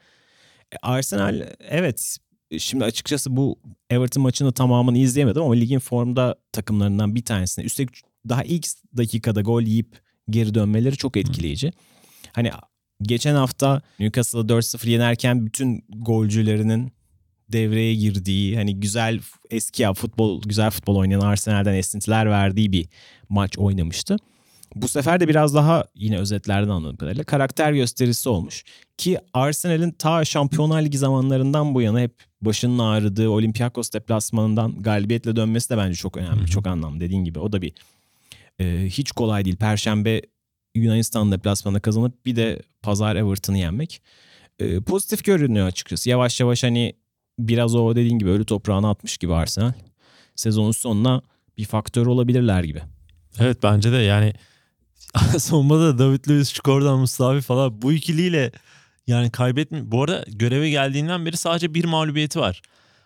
[0.73, 2.17] E, Arsenal evet
[2.59, 3.59] şimdi açıkçası bu
[3.91, 7.65] Everton maçını tamamını izleyemedim ama ligin formda takımlarından bir tanesine.
[7.65, 8.67] Üstelik daha ilk
[8.97, 11.73] dakikada gol yiyip geri dönmeleri çok etkileyici.
[12.33, 12.51] Hani
[13.03, 16.93] geçen hafta Newcastle'ı 4-0 yenerken bütün golcülerinin
[17.53, 19.21] devreye girdiği hani güzel
[19.51, 22.89] eski ya futbol güzel futbol oynayan Arsenal'den esintiler verdiği bir
[23.29, 24.17] maç oynamıştı.
[24.75, 28.65] Bu sefer de biraz daha yine özetlerden anladığım kadarıyla karakter gösterisi olmuş.
[28.99, 35.71] Ki Arsenal'in ta Şampiyonlar Ligi zamanlarından bu yana hep başının ağrıdığı Olympiakos deplasmanından galibiyetle dönmesi
[35.71, 36.41] de bence çok önemli.
[36.41, 36.47] Hı hı.
[36.47, 37.39] Çok anlamlı dediğin gibi.
[37.39, 37.73] O da bir
[38.61, 39.57] e, hiç kolay değil.
[39.57, 40.23] Perşembe
[40.75, 44.03] Yunanistan deplasmanında kazanıp bir de pazar Everton'ı yenmek.
[44.59, 46.11] E, pozitif görünüyor açıkçası.
[46.11, 46.95] Yavaş yavaş hani
[47.39, 49.73] biraz o dediğin gibi ölü toprağına atmış gibi Arsenal.
[50.37, 51.23] Sezonun sonuna
[51.59, 52.83] bir faktör olabilirler gibi.
[53.39, 54.33] Evet bence de yani
[55.39, 58.53] savunmada David Luiz, Şkordan, Mustafi falan bu ikiliyle
[59.07, 59.91] yani kaybetmi.
[59.91, 62.63] Bu arada göreve geldiğinden beri sadece bir mağlubiyeti var.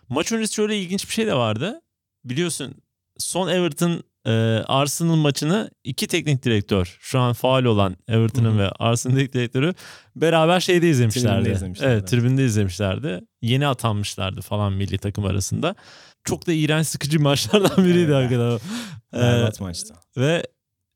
[0.09, 1.81] Maç öncesi şöyle ilginç bir şey de vardı.
[2.25, 2.75] Biliyorsun
[3.17, 4.31] son Everton e,
[4.67, 9.73] Arsenal maçını iki teknik direktör şu an faal olan Everton'ın ve Arsenal teknik direktörü
[10.15, 11.43] beraber şeyde izlemişlerdi.
[11.43, 11.93] Tribünde izlemişlerdi.
[11.93, 13.21] Evet tribünde izlemişlerdi.
[13.41, 15.75] Yeni atanmışlardı falan milli takım arasında.
[16.23, 18.15] Çok da iğrenç sıkıcı maçlardan biriydi Evet.
[18.15, 18.59] hakikaten.
[19.13, 19.95] Ee, maçta.
[20.17, 20.43] ve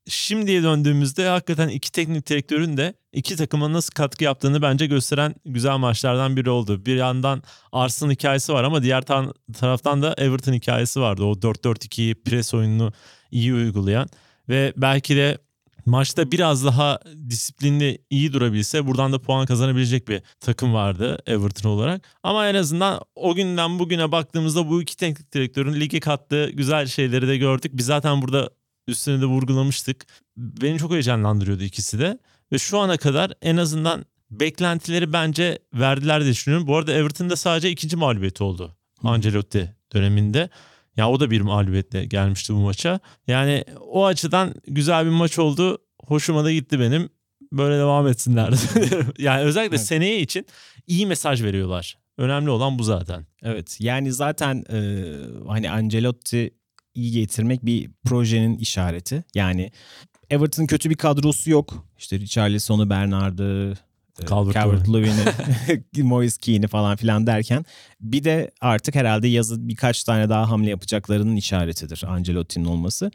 [0.08, 5.76] şimdiye döndüğümüzde hakikaten iki teknik direktörün de iki takıma nasıl katkı yaptığını bence gösteren güzel
[5.76, 6.86] maçlardan biri oldu.
[6.86, 11.24] Bir yandan Arsenal hikayesi var ama diğer tan- taraftan da Everton hikayesi vardı.
[11.24, 12.92] O 4-4-2'yi pres oyununu
[13.30, 14.08] iyi uygulayan
[14.48, 15.38] ve belki de
[15.86, 16.98] maçta biraz daha
[17.28, 22.02] disiplinli iyi durabilse buradan da puan kazanabilecek bir takım vardı Everton olarak.
[22.22, 27.28] Ama en azından o günden bugüne baktığımızda bu iki teknik direktörün lige kattığı güzel şeyleri
[27.28, 27.72] de gördük.
[27.74, 28.50] Biz zaten burada
[28.86, 30.06] üstüne de vurgulamıştık.
[30.36, 32.18] Beni çok heyecanlandırıyordu ikisi de.
[32.52, 36.66] Ve şu ana kadar en azından beklentileri bence verdiler diye düşünüyorum.
[36.66, 38.76] Bu arada Everton'da sadece ikinci mağlubiyeti oldu.
[39.02, 40.50] Ancelotti döneminde.
[40.96, 43.00] Ya o da bir mağlubiyetle gelmişti bu maça.
[43.26, 45.78] Yani o açıdan güzel bir maç oldu.
[46.06, 47.08] Hoşuma da gitti benim.
[47.52, 48.54] Böyle devam etsinler.
[49.18, 49.86] yani özellikle Evet.
[49.86, 50.46] seneye için
[50.86, 51.98] iyi mesaj veriyorlar.
[52.18, 53.26] Önemli olan bu zaten.
[53.42, 55.04] Evet yani zaten e,
[55.48, 56.50] hani Ancelotti
[56.94, 59.24] iyi getirmek bir projenin işareti.
[59.34, 59.70] Yani
[60.30, 61.86] Everton'ın kötü bir kadrosu yok.
[61.98, 63.74] İşte Richarlison'u, Bernard'ı.
[64.24, 67.64] Calvert-Lewin'i, Moise Keane'i falan filan derken
[68.00, 73.10] bir de artık herhalde yazı birkaç tane daha hamle yapacaklarının işaretidir Ancelotti'nin olması.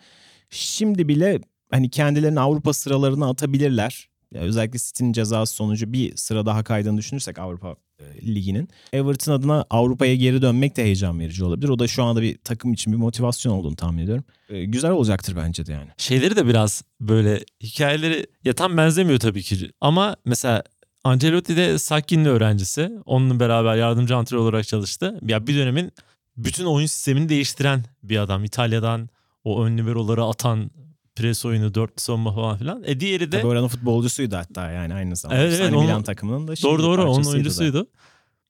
[0.49, 1.39] Şimdi bile
[1.71, 4.11] hani kendilerini Avrupa sıralarına atabilirler.
[4.33, 8.69] Ya özellikle City'nin cezası sonucu bir sıra daha kaydığını düşünürsek Avrupa e, Ligi'nin.
[8.93, 11.69] Everton adına Avrupa'ya geri dönmek de heyecan verici olabilir.
[11.69, 14.23] O da şu anda bir takım için bir motivasyon olduğunu tahmin ediyorum.
[14.49, 15.89] E, güzel olacaktır bence de yani.
[15.97, 19.71] şeyleri de biraz böyle hikayeleri ya tam benzemiyor tabii ki.
[19.81, 20.63] Ama mesela
[21.03, 22.91] Ancelotti de Sakkin'in öğrencisi.
[23.05, 25.19] Onunla beraber yardımcı antrenör olarak çalıştı.
[25.27, 25.91] Ya bir dönemin
[26.37, 28.43] bütün oyun sistemini değiştiren bir adam.
[28.43, 29.09] İtalya'dan
[29.43, 30.71] o ön liberoları atan
[31.15, 32.83] pres oyunu, dörtlü savunma falan filan.
[32.85, 35.41] E diğeri de Tabii oranın futbolcusuydu hatta yani aynı zamanda.
[35.41, 37.29] Evet, evet, Efsane onun- Milan takımının da doğru doğru onun da.
[37.29, 37.87] oyuncusuydu.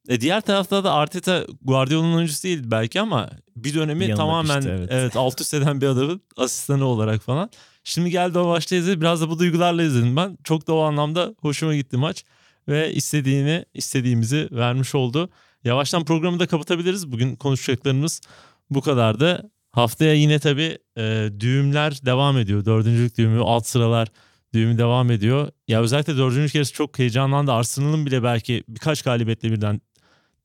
[0.10, 4.72] E diğer tarafta da Arteta Guardiola'nın oyuncusu değil belki ama bir dönemi Yanına tamamen pişti,
[4.78, 4.90] evet.
[4.92, 5.16] evet.
[5.16, 7.50] alt üst eden bir adamın asistanı olarak falan.
[7.84, 9.02] Şimdi geldi o maçta izledi.
[9.02, 10.38] Biraz da bu duygularla izledim ben.
[10.44, 12.26] Çok da o anlamda hoşuma gitti maç.
[12.68, 15.30] Ve istediğini, istediğimizi vermiş oldu.
[15.64, 17.12] Yavaştan programı da kapatabiliriz.
[17.12, 18.22] Bugün konuşacaklarımız
[18.70, 19.52] bu kadardı.
[19.72, 22.66] Haftaya yine tabii e, düğümler devam ediyor.
[22.66, 24.08] Dördüncülük düğümü, alt sıralar
[24.54, 25.52] düğümü devam ediyor.
[25.68, 27.52] Ya özellikle dördüncü kez çok heyecanlandı.
[27.52, 29.82] Arsenal'ın bile belki birkaç galibiyetle birden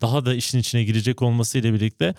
[0.00, 2.14] daha da işin içine girecek olmasıyla birlikte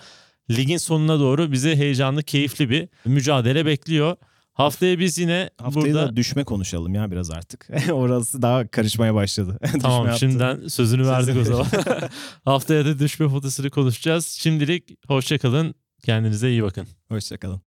[0.50, 4.16] ligin sonuna doğru bizi heyecanlı, keyifli bir mücadele bekliyor.
[4.58, 7.68] Haftaya biz yine Haftaya burada da düşme konuşalım ya biraz artık.
[7.92, 9.58] Orası daha karışmaya başladı.
[9.64, 10.18] Düşme tamam yaptı.
[10.18, 11.66] şimdiden sözünü verdik o zaman.
[12.44, 14.26] Haftaya da düşme fotoğrafını konuşacağız.
[14.26, 15.74] Şimdilik hoşçakalın.
[16.04, 16.86] Kendinize iyi bakın.
[17.08, 17.60] Hoşçakalın.